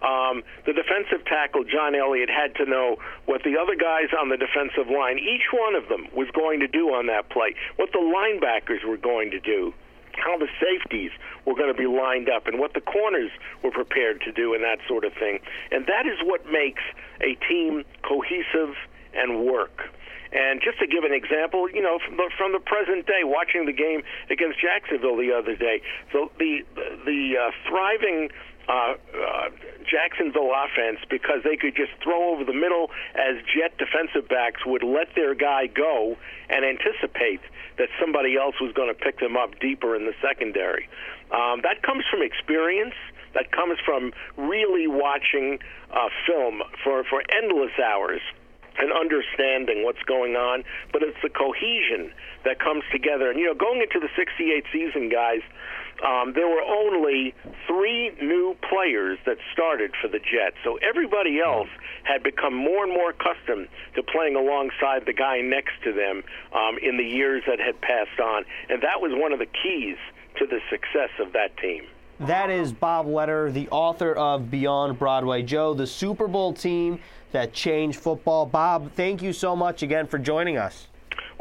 Um, 0.00 0.44
the 0.64 0.72
defensive 0.72 1.26
tackle, 1.26 1.64
John 1.64 1.96
Elliott, 1.96 2.30
had 2.30 2.54
to 2.62 2.64
know 2.70 2.98
what 3.26 3.42
the 3.42 3.58
other 3.58 3.74
guys 3.74 4.14
on 4.14 4.28
the 4.28 4.36
defensive 4.36 4.86
line, 4.86 5.18
each 5.18 5.50
one 5.52 5.74
of 5.74 5.88
them, 5.88 6.06
was 6.14 6.28
going 6.30 6.60
to 6.60 6.68
do 6.68 6.94
on 6.94 7.08
that 7.08 7.30
play, 7.30 7.56
what 7.74 7.90
the 7.90 7.98
linebackers 7.98 8.86
were 8.86 8.96
going 8.96 9.32
to 9.32 9.40
do 9.40 9.74
how 10.16 10.38
the 10.38 10.48
safeties 10.60 11.10
were 11.44 11.54
going 11.54 11.72
to 11.72 11.78
be 11.78 11.86
lined 11.86 12.28
up 12.28 12.46
and 12.46 12.58
what 12.58 12.74
the 12.74 12.80
corners 12.80 13.30
were 13.62 13.70
prepared 13.70 14.20
to 14.22 14.32
do 14.32 14.54
and 14.54 14.62
that 14.62 14.78
sort 14.88 15.04
of 15.04 15.12
thing. 15.14 15.40
And 15.70 15.86
that 15.86 16.06
is 16.06 16.18
what 16.22 16.46
makes 16.50 16.82
a 17.20 17.34
team 17.48 17.84
cohesive 18.02 18.76
and 19.14 19.44
work. 19.44 19.90
And 20.32 20.62
just 20.64 20.78
to 20.78 20.86
give 20.86 21.04
an 21.04 21.12
example, 21.12 21.68
you 21.68 21.82
know, 21.82 21.98
from 21.98 22.16
the, 22.16 22.30
from 22.38 22.52
the 22.52 22.60
present 22.60 23.06
day, 23.06 23.20
watching 23.22 23.66
the 23.66 23.72
game 23.72 24.02
against 24.30 24.58
Jacksonville 24.60 25.16
the 25.16 25.30
other 25.30 25.54
day, 25.54 25.82
so 26.10 26.32
the 26.38 26.64
the 27.04 27.36
uh, 27.36 27.50
thriving 27.68 28.30
uh, 28.68 28.94
uh, 28.94 29.48
Jacksonville 29.90 30.52
offense 30.54 30.98
because 31.10 31.42
they 31.44 31.56
could 31.56 31.74
just 31.74 31.92
throw 32.02 32.32
over 32.32 32.44
the 32.44 32.54
middle 32.54 32.90
as 33.14 33.42
jet 33.50 33.76
defensive 33.78 34.28
backs 34.28 34.64
would 34.66 34.82
let 34.82 35.08
their 35.14 35.34
guy 35.34 35.66
go 35.66 36.16
and 36.48 36.64
anticipate 36.64 37.40
that 37.78 37.88
somebody 38.00 38.36
else 38.36 38.54
was 38.60 38.72
going 38.72 38.88
to 38.88 38.94
pick 38.94 39.18
them 39.18 39.36
up 39.36 39.58
deeper 39.58 39.96
in 39.96 40.06
the 40.06 40.14
secondary. 40.22 40.88
Um, 41.30 41.62
that 41.62 41.82
comes 41.82 42.04
from 42.10 42.22
experience. 42.22 42.94
That 43.34 43.50
comes 43.50 43.78
from 43.84 44.12
really 44.36 44.86
watching 44.86 45.58
uh, 45.90 46.08
film 46.26 46.62
for, 46.84 47.02
for 47.04 47.22
endless 47.34 47.72
hours 47.82 48.20
and 48.78 48.92
understanding 48.92 49.84
what's 49.84 50.02
going 50.04 50.36
on, 50.36 50.64
but 50.92 51.02
it's 51.02 51.16
the 51.22 51.28
cohesion 51.28 52.12
that 52.44 52.58
comes 52.58 52.84
together. 52.90 53.30
And, 53.30 53.38
you 53.38 53.46
know, 53.46 53.54
going 53.54 53.82
into 53.82 54.00
the 54.00 54.08
68 54.16 54.64
season, 54.72 55.08
guys, 55.08 55.40
um, 56.02 56.32
there 56.34 56.48
were 56.48 56.62
only 56.62 57.34
three 57.66 58.10
new 58.20 58.56
players 58.68 59.18
that 59.26 59.36
started 59.52 59.92
for 60.00 60.08
the 60.08 60.18
Jets. 60.18 60.56
So 60.64 60.78
everybody 60.82 61.40
else 61.40 61.68
had 62.04 62.22
become 62.22 62.54
more 62.54 62.84
and 62.84 62.92
more 62.92 63.10
accustomed 63.10 63.68
to 63.94 64.02
playing 64.02 64.36
alongside 64.36 65.06
the 65.06 65.12
guy 65.12 65.40
next 65.40 65.72
to 65.84 65.92
them 65.92 66.22
um, 66.52 66.78
in 66.82 66.96
the 66.96 67.04
years 67.04 67.42
that 67.46 67.60
had 67.60 67.80
passed 67.80 68.18
on. 68.20 68.44
And 68.68 68.82
that 68.82 69.00
was 69.00 69.12
one 69.14 69.32
of 69.32 69.38
the 69.38 69.46
keys 69.46 69.96
to 70.38 70.46
the 70.46 70.60
success 70.70 71.10
of 71.20 71.32
that 71.32 71.56
team. 71.58 71.84
That 72.20 72.50
is 72.50 72.72
Bob 72.72 73.06
Lederer, 73.06 73.50
the 73.50 73.68
author 73.70 74.12
of 74.12 74.50
Beyond 74.50 74.98
Broadway 74.98 75.42
Joe, 75.42 75.74
the 75.74 75.86
Super 75.86 76.28
Bowl 76.28 76.52
team 76.52 77.00
that 77.32 77.52
changed 77.52 77.98
football. 77.98 78.46
Bob, 78.46 78.92
thank 78.92 79.22
you 79.22 79.32
so 79.32 79.56
much 79.56 79.82
again 79.82 80.06
for 80.06 80.18
joining 80.18 80.56
us. 80.56 80.86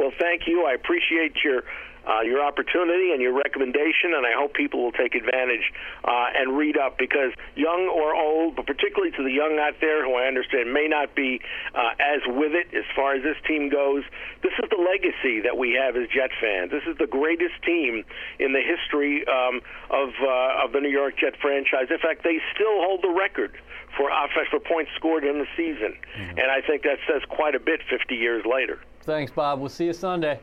Well, 0.02 0.12
thank 0.18 0.48
you. 0.48 0.66
I 0.66 0.74
appreciate 0.74 1.46
your 1.46 1.62
uh, 2.02 2.22
your 2.22 2.42
opportunity 2.42 3.14
and 3.14 3.22
your 3.22 3.38
recommendation, 3.38 4.18
and 4.18 4.26
I 4.26 4.34
hope 4.34 4.56
people 4.56 4.82
will 4.82 4.92
take 4.98 5.14
advantage 5.14 5.62
uh, 6.04 6.34
and 6.34 6.58
read 6.58 6.76
up 6.76 6.98
because 6.98 7.30
young 7.54 7.86
or 7.86 8.16
old, 8.16 8.56
but 8.56 8.66
particularly 8.66 9.12
to 9.12 9.22
the 9.22 9.30
young 9.30 9.60
out 9.62 9.78
there 9.80 10.04
who 10.04 10.16
I 10.16 10.26
understand 10.26 10.74
may 10.74 10.88
not 10.88 11.14
be 11.14 11.40
uh, 11.76 11.94
as 12.02 12.26
with 12.26 12.54
it 12.58 12.74
as 12.74 12.86
far 12.96 13.14
as 13.14 13.22
this 13.22 13.38
team 13.46 13.70
goes, 13.70 14.02
this 14.42 14.54
is 14.58 14.66
the 14.74 14.82
legacy 14.82 15.46
that 15.46 15.56
we 15.56 15.78
have 15.78 15.96
as 15.96 16.10
Jet 16.10 16.32
fans. 16.42 16.72
This 16.72 16.90
is 16.90 16.98
the 16.98 17.06
greatest 17.06 17.62
team 17.62 18.04
in 18.40 18.54
the 18.54 18.66
history 18.66 19.22
um, 19.28 19.62
of 19.92 20.10
uh, 20.18 20.66
of 20.66 20.74
the 20.74 20.82
New 20.82 20.90
York 20.90 21.22
Jet 21.22 21.38
franchise. 21.40 21.94
In 21.94 22.02
fact, 22.02 22.24
they 22.24 22.42
still 22.58 22.82
hold 22.82 23.04
the 23.06 23.14
record 23.14 23.54
for 23.96 24.10
offensive 24.10 24.66
points 24.66 24.90
scored 24.98 25.24
in 25.24 25.38
the 25.38 25.48
season, 25.56 25.94
mm-hmm. 25.94 26.42
and 26.42 26.50
I 26.50 26.66
think 26.66 26.82
that 26.90 26.98
says 27.06 27.22
quite 27.30 27.54
a 27.54 27.60
bit 27.62 27.82
50 27.86 28.16
years 28.16 28.42
later. 28.42 28.82
Thanks, 29.04 29.32
Bob. 29.32 29.60
We'll 29.60 29.70
see 29.70 29.86
you 29.86 29.94
Sunday. 29.94 30.40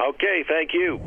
Okay, 0.00 0.44
thank 0.48 0.72
you. 0.72 1.00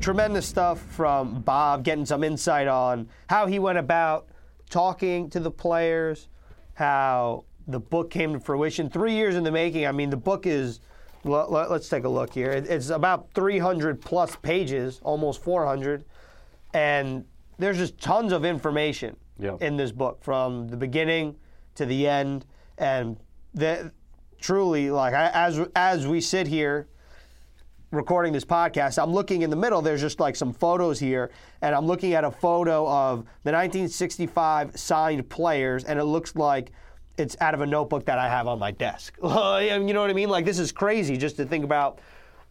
tremendous 0.00 0.46
stuff 0.46 0.82
from 0.82 1.40
Bob, 1.40 1.82
getting 1.82 2.04
some 2.04 2.22
insight 2.22 2.68
on 2.68 3.08
how 3.30 3.46
he 3.46 3.58
went 3.58 3.78
about 3.78 4.28
talking 4.68 5.30
to 5.30 5.40
the 5.40 5.50
players, 5.50 6.28
how 6.74 7.44
the 7.68 7.80
book 7.80 8.10
came 8.10 8.34
to 8.34 8.38
fruition. 8.40 8.90
Three 8.90 9.14
years 9.14 9.34
in 9.34 9.44
the 9.44 9.50
making. 9.50 9.86
I 9.86 9.92
mean, 9.92 10.10
the 10.10 10.16
book 10.18 10.46
is. 10.46 10.80
Let, 11.26 11.70
us 11.70 11.88
take 11.88 12.04
a 12.04 12.08
look 12.10 12.34
here. 12.34 12.50
It's 12.50 12.90
about 12.90 13.28
300 13.34 14.02
plus 14.02 14.36
pages, 14.36 15.00
almost 15.02 15.42
400, 15.42 16.04
and 16.74 17.24
there's 17.58 17.78
just 17.78 17.98
tons 17.98 18.30
of 18.30 18.44
information 18.44 19.16
Yeah. 19.38 19.56
in 19.62 19.78
this 19.78 19.90
book 19.90 20.22
from 20.22 20.68
the 20.68 20.76
beginning 20.76 21.36
to 21.76 21.86
the 21.86 22.06
end, 22.06 22.44
and 22.76 23.16
the, 23.54 23.90
truly, 24.44 24.90
like 24.90 25.14
as 25.14 25.58
as 25.74 26.06
we 26.06 26.20
sit 26.20 26.46
here 26.46 26.86
recording 27.90 28.32
this 28.32 28.44
podcast, 28.44 29.02
I'm 29.02 29.12
looking 29.12 29.40
in 29.40 29.48
the 29.48 29.56
middle. 29.56 29.80
There's 29.80 30.02
just 30.02 30.20
like 30.20 30.36
some 30.36 30.52
photos 30.52 31.00
here, 31.00 31.30
and 31.62 31.74
I'm 31.74 31.86
looking 31.86 32.12
at 32.12 32.24
a 32.24 32.30
photo 32.30 32.86
of 32.86 33.20
the 33.44 33.52
1965 33.52 34.76
signed 34.78 35.30
players, 35.30 35.84
and 35.84 35.98
it 35.98 36.04
looks 36.04 36.36
like 36.36 36.72
it's 37.16 37.36
out 37.40 37.54
of 37.54 37.62
a 37.62 37.66
notebook 37.66 38.04
that 38.04 38.18
I 38.18 38.28
have 38.28 38.46
on 38.46 38.58
my 38.58 38.70
desk. 38.70 39.16
you 39.22 39.30
know 39.30 40.00
what 40.00 40.10
I 40.10 40.12
mean? 40.12 40.28
Like 40.28 40.44
this 40.44 40.58
is 40.58 40.72
crazy 40.72 41.16
just 41.16 41.36
to 41.36 41.46
think 41.46 41.64
about 41.64 42.00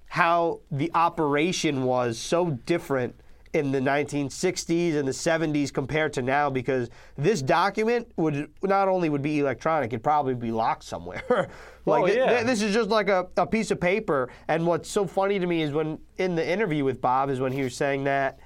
how 0.08 0.62
the 0.72 0.90
operation 0.96 1.84
was 1.84 2.18
so 2.18 2.50
different 2.66 3.16
in 3.54 3.72
the 3.72 3.80
1960s 3.80 4.96
and 4.96 5.08
the 5.08 5.12
70s 5.12 5.72
compared 5.72 6.12
to 6.14 6.22
now 6.24 6.50
because 6.50 6.90
this 7.18 7.42
document 7.42 8.12
would 8.18 8.50
not 8.64 8.88
only 8.88 9.10
would 9.10 9.22
be 9.22 9.40
electronic 9.40 9.94
it'd 9.94 10.04
probably 10.04 10.34
be 10.34 10.52
locked 10.52 10.84
somewhere. 10.84 11.24
Like 11.86 12.04
Oh, 12.04 12.06
yeah. 12.08 12.38
thi- 12.40 12.46
this 12.46 12.62
is 12.62 12.74
just 12.74 12.90
like 12.90 13.10
a, 13.10 13.28
a 13.36 13.46
piece 13.46 13.70
of 13.70 13.78
paper. 13.82 14.30
And 14.48 14.66
what's 14.66 14.90
so 14.90 15.06
funny 15.06 15.38
to 15.38 15.46
me 15.46 15.62
is 15.64 15.74
when 15.74 16.00
in 16.18 16.34
the 16.34 16.48
interview 16.50 16.86
with 16.86 17.02
bob 17.02 17.30
is 17.30 17.42
when 17.42 17.52
he 17.52 17.62
was 17.62 17.76
saying 17.76 18.06
that 18.06 18.40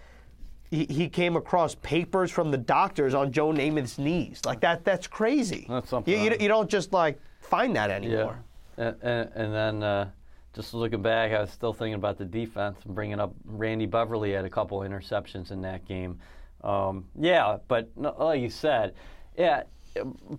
he, 0.72 0.86
he 0.86 1.08
came 1.08 1.36
across 1.36 1.76
papers 1.76 2.32
from 2.32 2.50
the 2.50 2.58
doctors 2.58 3.14
on 3.14 3.32
joe 3.32 3.52
namath's 3.52 4.00
knees. 4.00 4.42
Like 4.44 4.60
that 4.62 4.84
that's 4.84 5.06
crazy. 5.06 5.68
That's 5.70 5.88
something 5.88 6.12
you, 6.12 6.32
you, 6.32 6.38
you 6.42 6.48
don't 6.48 6.68
just 6.68 6.92
like 6.94 7.20
find 7.40 7.76
that 7.76 7.92
anymore. 7.92 8.40
And, 8.76 8.96
and, 9.04 9.30
and 9.36 9.54
then 9.54 9.84
uh, 9.84 10.10
just 10.54 10.74
looking 10.74 11.02
back, 11.02 11.32
I 11.32 11.42
was 11.42 11.52
still 11.52 11.74
thinking 11.74 11.94
about 11.94 12.18
the 12.18 12.26
defense 12.26 12.78
and 12.86 12.96
bringing 12.96 13.20
up 13.20 13.34
Randy 13.46 13.86
Beverly 13.86 14.32
had 14.32 14.46
a 14.46 14.50
couple 14.50 14.80
interceptions 14.80 15.52
in 15.52 15.62
that 15.62 15.88
game. 15.88 16.20
Um, 16.64 17.06
yeah, 17.20 17.58
but 17.68 17.90
no, 17.96 18.16
like 18.18 18.42
you 18.42 18.50
said, 18.50 18.96
yeah, 19.38 19.64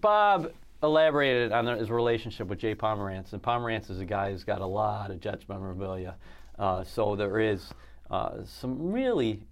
Bob 0.01 0.53
elaborated 0.83 1.53
on 1.53 1.67
his 1.67 1.91
relationship 1.91 2.49
with 2.49 2.59
Jay 2.59 2.75
Pomerantz, 2.75 3.33
and 3.33 3.43
Pomerantz 3.43 3.91
is 3.91 4.01
a 4.01 4.05
guy 4.05 4.31
who's 4.31 4.45
got 4.45 4.61
a 4.61 4.67
lot 4.67 5.11
of 5.11 5.21
Jets 5.21 5.49
memorabilia. 5.49 6.17
Uh, 6.59 6.83
so 6.85 7.15
there 7.15 7.39
is 7.39 7.73
uh, 8.11 8.45
some 8.45 8.91
really 8.93 9.43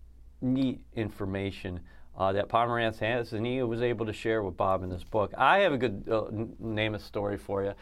neat 0.41 0.81
information 0.95 1.81
uh, 2.17 2.33
that 2.33 2.49
Pomerantz 2.49 2.99
has, 2.99 3.33
and 3.33 3.45
he 3.47 3.63
was 3.63 3.83
able 3.83 4.07
to 4.07 4.13
share 4.13 4.43
with 4.43 4.57
Bob 4.57 4.83
in 4.83 4.89
this 4.89 5.05
book. 5.05 5.33
I 5.37 5.59
have 5.59 5.73
a 5.73 5.79
good 5.79 6.05
uh, 6.11 6.23
Namath 6.63 7.03
story 7.03 7.37
for 7.37 7.63
you. 7.63 7.75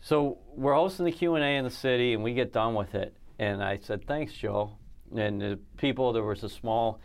So 0.00 0.38
we're 0.54 0.74
hosting 0.74 1.04
the 1.04 1.12
Q 1.12 1.34
and 1.34 1.44
A 1.44 1.56
in 1.56 1.64
the 1.64 1.70
city, 1.70 2.14
and 2.14 2.22
we 2.22 2.34
get 2.34 2.52
done 2.52 2.74
with 2.74 2.94
it. 2.94 3.14
And 3.38 3.62
I 3.62 3.78
said, 3.78 4.06
"Thanks, 4.06 4.32
Joe." 4.32 4.76
And 5.14 5.40
the 5.40 5.58
people, 5.76 6.12
there 6.12 6.22
was 6.22 6.44
a 6.44 6.48
small 6.48 7.00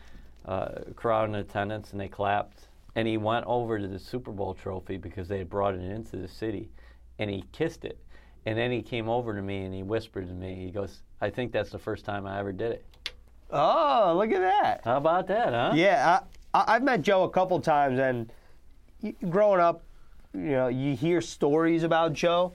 uh, 0.46 0.70
crowd 0.96 1.30
in 1.30 1.36
attendance, 1.36 1.92
and 1.92 2.00
they 2.00 2.08
clapped. 2.08 2.68
And 2.96 3.08
he 3.08 3.18
went 3.18 3.46
over 3.48 3.80
to 3.80 3.88
the 3.88 3.98
Super 3.98 4.32
Bowl 4.32 4.54
trophy 4.54 4.98
because 4.98 5.28
they 5.28 5.40
had 5.40 5.50
brought 5.50 5.74
it 5.74 5.82
into 5.82 6.18
the 6.18 6.28
city, 6.28 6.70
and 7.18 7.30
he 7.30 7.44
kissed 7.52 7.86
it. 7.86 8.00
And 8.46 8.58
then 8.58 8.72
he 8.72 8.82
came 8.82 9.10
over 9.10 9.34
to 9.34 9.42
me 9.42 9.64
and 9.64 9.74
he 9.74 9.84
whispered 9.84 10.28
to 10.28 10.34
me. 10.34 10.66
He 10.66 10.72
goes, 10.72 11.02
"I 11.22 11.30
think 11.30 11.52
that's 11.52 11.72
the 11.72 11.80
first 11.80 12.06
time 12.06 12.28
I 12.28 12.40
ever 12.40 12.52
did 12.52 12.74
it." 12.74 12.86
oh 13.54 14.16
look 14.18 14.32
at 14.32 14.42
that 14.42 14.82
How 14.84 14.98
about 14.98 15.28
that, 15.28 15.50
huh? 15.50 15.72
Yeah, 15.76 16.20
I, 16.54 16.60
I, 16.60 16.76
I've 16.76 16.84
met 16.84 17.02
Joe 17.02 17.24
a 17.24 17.30
couple 17.30 17.60
times, 17.62 18.00
and 18.00 18.32
growing 19.30 19.60
up, 19.60 19.84
you 20.34 20.52
know, 20.52 20.68
you 20.68 20.96
hear 20.96 21.22
stories 21.22 21.84
about 21.84 22.14
Joe, 22.14 22.54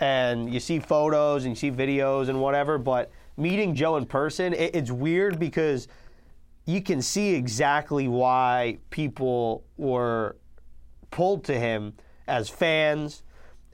and 0.00 0.52
you 0.52 0.60
see 0.60 0.78
photos 0.78 1.44
and 1.44 1.52
you 1.52 1.56
see 1.56 1.70
videos 1.70 2.28
and 2.28 2.40
whatever. 2.40 2.78
But 2.78 3.10
meeting 3.36 3.74
Joe 3.74 3.96
in 3.96 4.06
person, 4.06 4.52
it, 4.52 4.74
it's 4.74 4.90
weird 4.90 5.38
because 5.38 5.88
you 6.66 6.82
can 6.82 7.00
see 7.00 7.34
exactly 7.34 8.08
why 8.08 8.78
people 8.90 9.64
were 9.76 10.36
pulled 11.10 11.44
to 11.44 11.58
him 11.58 11.94
as 12.26 12.48
fans, 12.48 13.22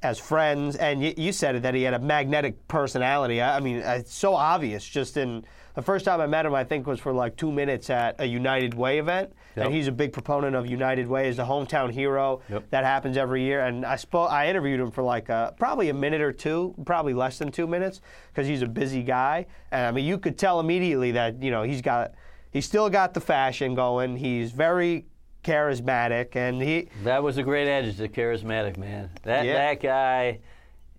as 0.03 0.19
friends, 0.19 0.77
and 0.77 1.03
you, 1.03 1.15
you 1.17 1.33
said 1.33 1.55
it 1.55 1.63
that 1.63 1.75
he 1.75 1.83
had 1.83 1.95
a 1.95 1.99
magnetic 1.99 2.69
personality. 2.69 3.41
I, 3.41 3.57
I 3.57 3.61
mean, 3.61 3.77
it's 3.77 4.15
so 4.15 4.35
obvious. 4.35 4.85
Just 4.85 5.17
in 5.17 5.45
the 5.75 5.83
first 5.83 6.05
time 6.05 6.21
I 6.21 6.27
met 6.27 6.45
him, 6.47 6.55
I 6.55 6.65
think 6.65 6.87
was 6.87 7.01
for 7.01 7.13
like 7.13 7.37
two 7.37 7.51
minutes 7.51 7.89
at 7.91 8.21
a 8.21 8.27
United 8.27 8.75
Way 8.75 8.99
event, 8.99 9.33
Yep. 9.57 9.67
and 9.67 9.75
he's 9.75 9.87
a 9.89 9.93
big 9.93 10.13
proponent 10.13 10.55
of 10.57 10.67
United 10.67 11.07
Way 11.09 11.29
as 11.29 11.37
the 11.37 11.45
hometown 11.45 11.91
hero. 11.93 12.41
Yep. 12.49 12.71
That 12.71 12.85
happens 12.85 13.17
every 13.17 13.43
year, 13.43 13.61
and 13.65 13.85
I 13.85 13.97
spoke. 13.97 14.31
I 14.31 14.49
interviewed 14.49 14.81
him 14.81 14.91
for 14.91 15.03
like 15.03 15.31
uh 15.31 15.53
probably 15.53 15.89
a 15.89 15.95
minute 15.95 16.21
or 16.21 16.33
two, 16.33 16.75
probably 16.87 17.15
less 17.15 17.39
than 17.39 17.51
two 17.51 17.67
minutes, 17.67 18.01
because 18.33 18.47
he's 18.47 18.63
a 18.63 18.67
busy 18.67 19.03
guy. 19.03 19.47
And 19.71 19.87
I 19.87 19.91
mean, 19.91 20.05
you 20.05 20.19
could 20.19 20.39
tell 20.39 20.61
immediately 20.61 21.13
that 21.13 21.43
you 21.43 21.51
know 21.51 21.63
he's 21.63 21.83
got. 21.83 22.13
He's 22.51 22.67
still 22.67 22.91
got 22.91 23.15
the 23.15 23.21
fashion 23.21 23.75
going. 23.75 24.17
He's 24.19 24.53
very 24.53 25.07
charismatic, 25.43 26.37
and 26.37 26.61
he 26.63 26.89
That 27.05 27.23
was 27.23 27.39
a 27.39 27.43
great 27.43 27.69
adjective, 27.69 28.13
charismatic 28.13 28.77
man. 28.77 29.11
That 29.23 29.45
Yeah. 29.47 29.55
that 29.55 29.81
guy, 29.83 30.41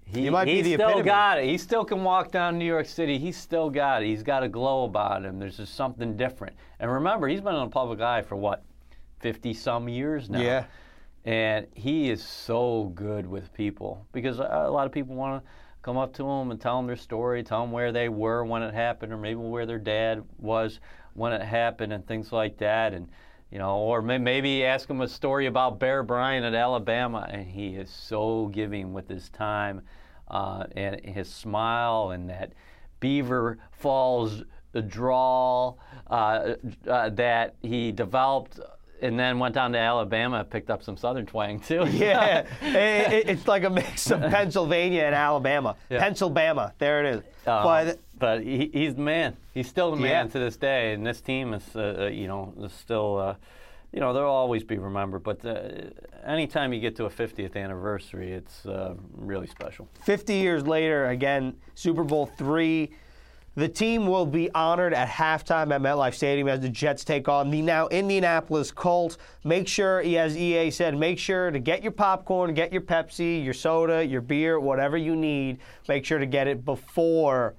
he, 0.06 0.22
He 0.24 0.30
might 0.30 0.46
be 0.46 0.56
he 0.56 0.62
the 0.62 0.74
still 0.74 0.90
epitome. 0.90 1.06
got 1.06 1.40
it. 1.40 1.46
He 1.46 1.58
still 1.58 1.86
can 1.86 2.04
walk 2.04 2.32
down 2.32 2.58
New 2.58 2.66
York 2.66 2.86
City. 2.86 3.18
He's 3.18 3.38
still 3.38 3.70
got 3.70 4.04
it. 4.04 4.08
He's 4.08 4.24
got 4.24 4.44
a 4.44 4.48
glow 4.50 4.84
about 4.86 5.24
him. 5.26 5.40
There's 5.40 5.58
just 5.58 5.76
something 5.76 6.16
different. 6.18 6.56
And 6.80 6.92
remember, 6.92 7.28
he's 7.28 7.42
been 7.42 7.56
in 7.56 7.62
the 7.64 7.70
public 7.70 8.00
eye 8.02 8.22
for 8.22 8.36
what, 8.36 8.64
fifty 9.20 9.54
some 9.54 9.88
years 9.88 10.30
now. 10.30 10.42
Yeah. 10.42 10.66
And 11.26 11.68
he 11.74 12.10
is 12.10 12.22
so 12.22 12.92
good 12.96 13.26
with 13.26 13.54
people 13.54 14.06
because 14.12 14.40
a 14.40 14.66
a 14.68 14.72
lot 14.72 14.86
of 14.86 14.92
people 14.92 15.16
want 15.16 15.42
to 15.44 15.50
come 15.82 15.98
up 15.98 16.14
to 16.14 16.28
him 16.30 16.52
and 16.52 16.60
tell 16.60 16.78
him 16.80 16.88
their 16.88 16.96
story, 16.98 17.44
tell 17.44 17.62
them 17.62 17.72
where 17.72 17.92
they 17.92 18.10
were 18.10 18.44
when 18.46 18.62
it 18.64 18.74
happened, 18.74 19.12
or 19.14 19.18
maybe 19.18 19.36
where 19.40 19.66
their 19.66 19.80
dad 19.80 20.24
was 20.40 20.80
when 21.14 21.32
it 21.34 21.42
happened, 21.42 21.94
and 21.94 22.06
things 22.08 22.32
like 22.32 22.58
that. 22.58 22.94
And 22.94 23.08
you 23.54 23.60
know, 23.60 23.78
or 23.78 24.02
may- 24.02 24.18
maybe 24.18 24.66
ask 24.66 24.90
him 24.90 25.02
a 25.02 25.08
story 25.08 25.46
about 25.46 25.78
Bear 25.80 26.02
Bryant 26.02 26.44
at 26.44 26.56
Alabama, 26.56 27.28
and 27.30 27.46
he 27.48 27.76
is 27.76 27.88
so 27.92 28.48
giving 28.48 28.94
with 28.94 29.08
his 29.08 29.30
time 29.30 29.84
uh, 30.28 30.64
and 30.76 31.00
his 31.06 31.30
smile 31.30 32.10
and 32.12 32.28
that 32.32 32.52
Beaver 33.00 33.60
Falls 33.72 34.42
drawl 34.88 35.78
uh, 36.10 36.56
uh, 36.88 37.10
that 37.10 37.56
he 37.62 37.92
developed. 37.92 38.60
And 39.02 39.20
then 39.20 39.38
went 39.38 39.54
down 39.54 39.74
to 39.74 39.78
Alabama, 39.78 40.38
and 40.40 40.50
picked 40.50 40.70
up 40.70 40.82
some 40.82 40.96
Southern 40.96 41.26
twang 41.26 41.60
too. 41.60 41.86
Yeah, 41.92 42.46
it, 42.62 43.14
it- 43.14 43.30
it's 43.30 43.48
like 43.50 43.66
a 43.66 43.70
mix 43.70 44.10
of 44.10 44.22
Pennsylvania 44.32 45.04
and 45.04 45.14
Alabama. 45.14 45.76
Yeah. 45.90 46.00
Pennsylvania, 46.00 46.74
there 46.80 47.04
it 47.04 47.16
is. 47.16 47.22
Uh, 47.46 47.64
but 47.64 48.00
but 48.24 48.42
he, 48.42 48.70
he's 48.72 48.96
the 48.96 49.02
man. 49.02 49.36
He's 49.54 49.68
still 49.68 49.92
the 49.92 49.98
man 49.98 50.28
Yeah. 50.28 50.32
to 50.32 50.40
this 50.40 50.56
day, 50.56 50.94
and 50.94 51.06
this 51.06 51.20
team 51.20 51.54
is, 51.54 51.76
uh, 51.76 52.04
uh, 52.04 52.06
you 52.06 52.30
know, 52.30 52.54
is 52.62 52.72
still, 52.72 53.18
uh, 53.18 53.36
you 53.92 54.00
know, 54.00 54.14
they'll 54.14 54.24
always 54.24 54.64
be 54.64 54.78
remembered. 54.78 55.24
But 55.24 55.44
uh, 55.44 55.90
anytime 56.26 56.72
you 56.72 56.80
get 56.80 56.96
to 56.96 57.04
a 57.06 57.10
50th 57.10 57.58
anniversary, 57.58 58.32
it's 58.32 58.66
uh, 58.66 58.94
really 59.14 59.48
special. 59.48 59.90
50 60.06 60.36
years 60.36 60.66
later, 60.66 61.08
again, 61.08 61.54
Super 61.76 62.06
Bowl 62.06 62.28
three. 62.38 62.92
The 63.56 63.68
team 63.68 64.08
will 64.08 64.26
be 64.26 64.50
honored 64.56 64.94
at 64.94 65.10
halftime 65.10 65.74
at 65.76 65.82
MetLife 65.82 66.14
Stadium 66.14 66.48
as 66.48 66.62
the 66.62 66.70
Jets 66.70 67.04
take 67.04 67.28
on 67.28 67.52
the 67.52 67.62
now 67.62 67.90
Indianapolis 67.90 68.72
Colts. 68.72 69.18
Make 69.44 69.68
sure, 69.68 70.00
as 70.00 70.38
EA 70.38 70.72
said, 70.72 70.98
make 70.98 71.20
sure 71.20 71.52
to 71.52 71.60
get 71.60 71.84
your 71.84 71.92
popcorn, 71.92 72.54
get 72.54 72.72
your 72.72 72.82
Pepsi, 72.82 73.44
your 73.44 73.54
soda, 73.54 74.04
your 74.04 74.22
beer, 74.22 74.62
whatever 74.62 74.96
you 74.96 75.14
need. 75.18 75.60
Make 75.90 76.06
sure 76.06 76.20
to 76.20 76.26
get 76.26 76.48
it 76.48 76.64
before 76.64 77.54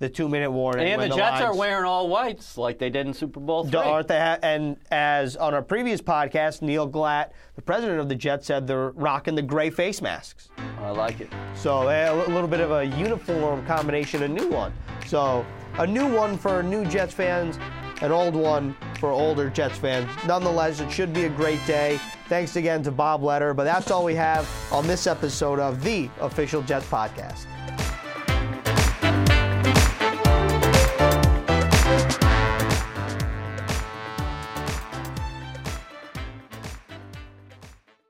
the 0.00 0.08
two-minute 0.08 0.50
warning. 0.50 0.88
And 0.88 1.00
when 1.00 1.10
the 1.10 1.16
Jets 1.16 1.42
are 1.42 1.54
wearing 1.54 1.84
all 1.84 2.08
whites 2.08 2.56
like 2.58 2.78
they 2.78 2.90
did 2.90 3.06
in 3.06 3.12
Super 3.14 3.38
Bowl 3.38 3.64
three. 3.64 3.78
Aren't 3.78 4.08
they? 4.08 4.18
Ha- 4.18 4.38
and 4.42 4.76
as 4.90 5.36
on 5.36 5.54
our 5.54 5.62
previous 5.62 6.00
podcast, 6.00 6.62
Neil 6.62 6.86
Glat, 6.86 7.32
the 7.54 7.62
president 7.62 8.00
of 8.00 8.08
the 8.08 8.14
Jets, 8.14 8.46
said 8.46 8.66
they're 8.66 8.90
rocking 8.90 9.34
the 9.34 9.42
gray 9.42 9.70
face 9.70 10.00
masks. 10.02 10.48
I 10.80 10.90
like 10.90 11.20
it. 11.20 11.28
So 11.54 11.86
eh, 11.88 12.10
a 12.10 12.16
little 12.30 12.48
bit 12.48 12.60
of 12.60 12.72
a 12.72 12.84
uniform 12.86 13.64
combination, 13.66 14.22
a 14.22 14.28
new 14.28 14.48
one. 14.48 14.72
So 15.06 15.44
a 15.78 15.86
new 15.86 16.08
one 16.12 16.38
for 16.38 16.62
new 16.62 16.86
Jets 16.86 17.12
fans, 17.12 17.58
an 18.00 18.10
old 18.10 18.34
one 18.34 18.74
for 18.98 19.10
older 19.10 19.50
Jets 19.50 19.76
fans. 19.76 20.08
Nonetheless, 20.26 20.80
it 20.80 20.90
should 20.90 21.12
be 21.12 21.26
a 21.26 21.28
great 21.28 21.64
day. 21.66 22.00
Thanks 22.28 22.56
again 22.56 22.82
to 22.84 22.90
Bob 22.90 23.22
Lederer. 23.22 23.52
But 23.52 23.64
that's 23.64 23.90
all 23.90 24.04
we 24.04 24.14
have 24.14 24.48
on 24.72 24.86
this 24.86 25.06
episode 25.06 25.58
of 25.58 25.84
the 25.84 26.08
official 26.20 26.62
Jets 26.62 26.86
podcast. 26.86 27.44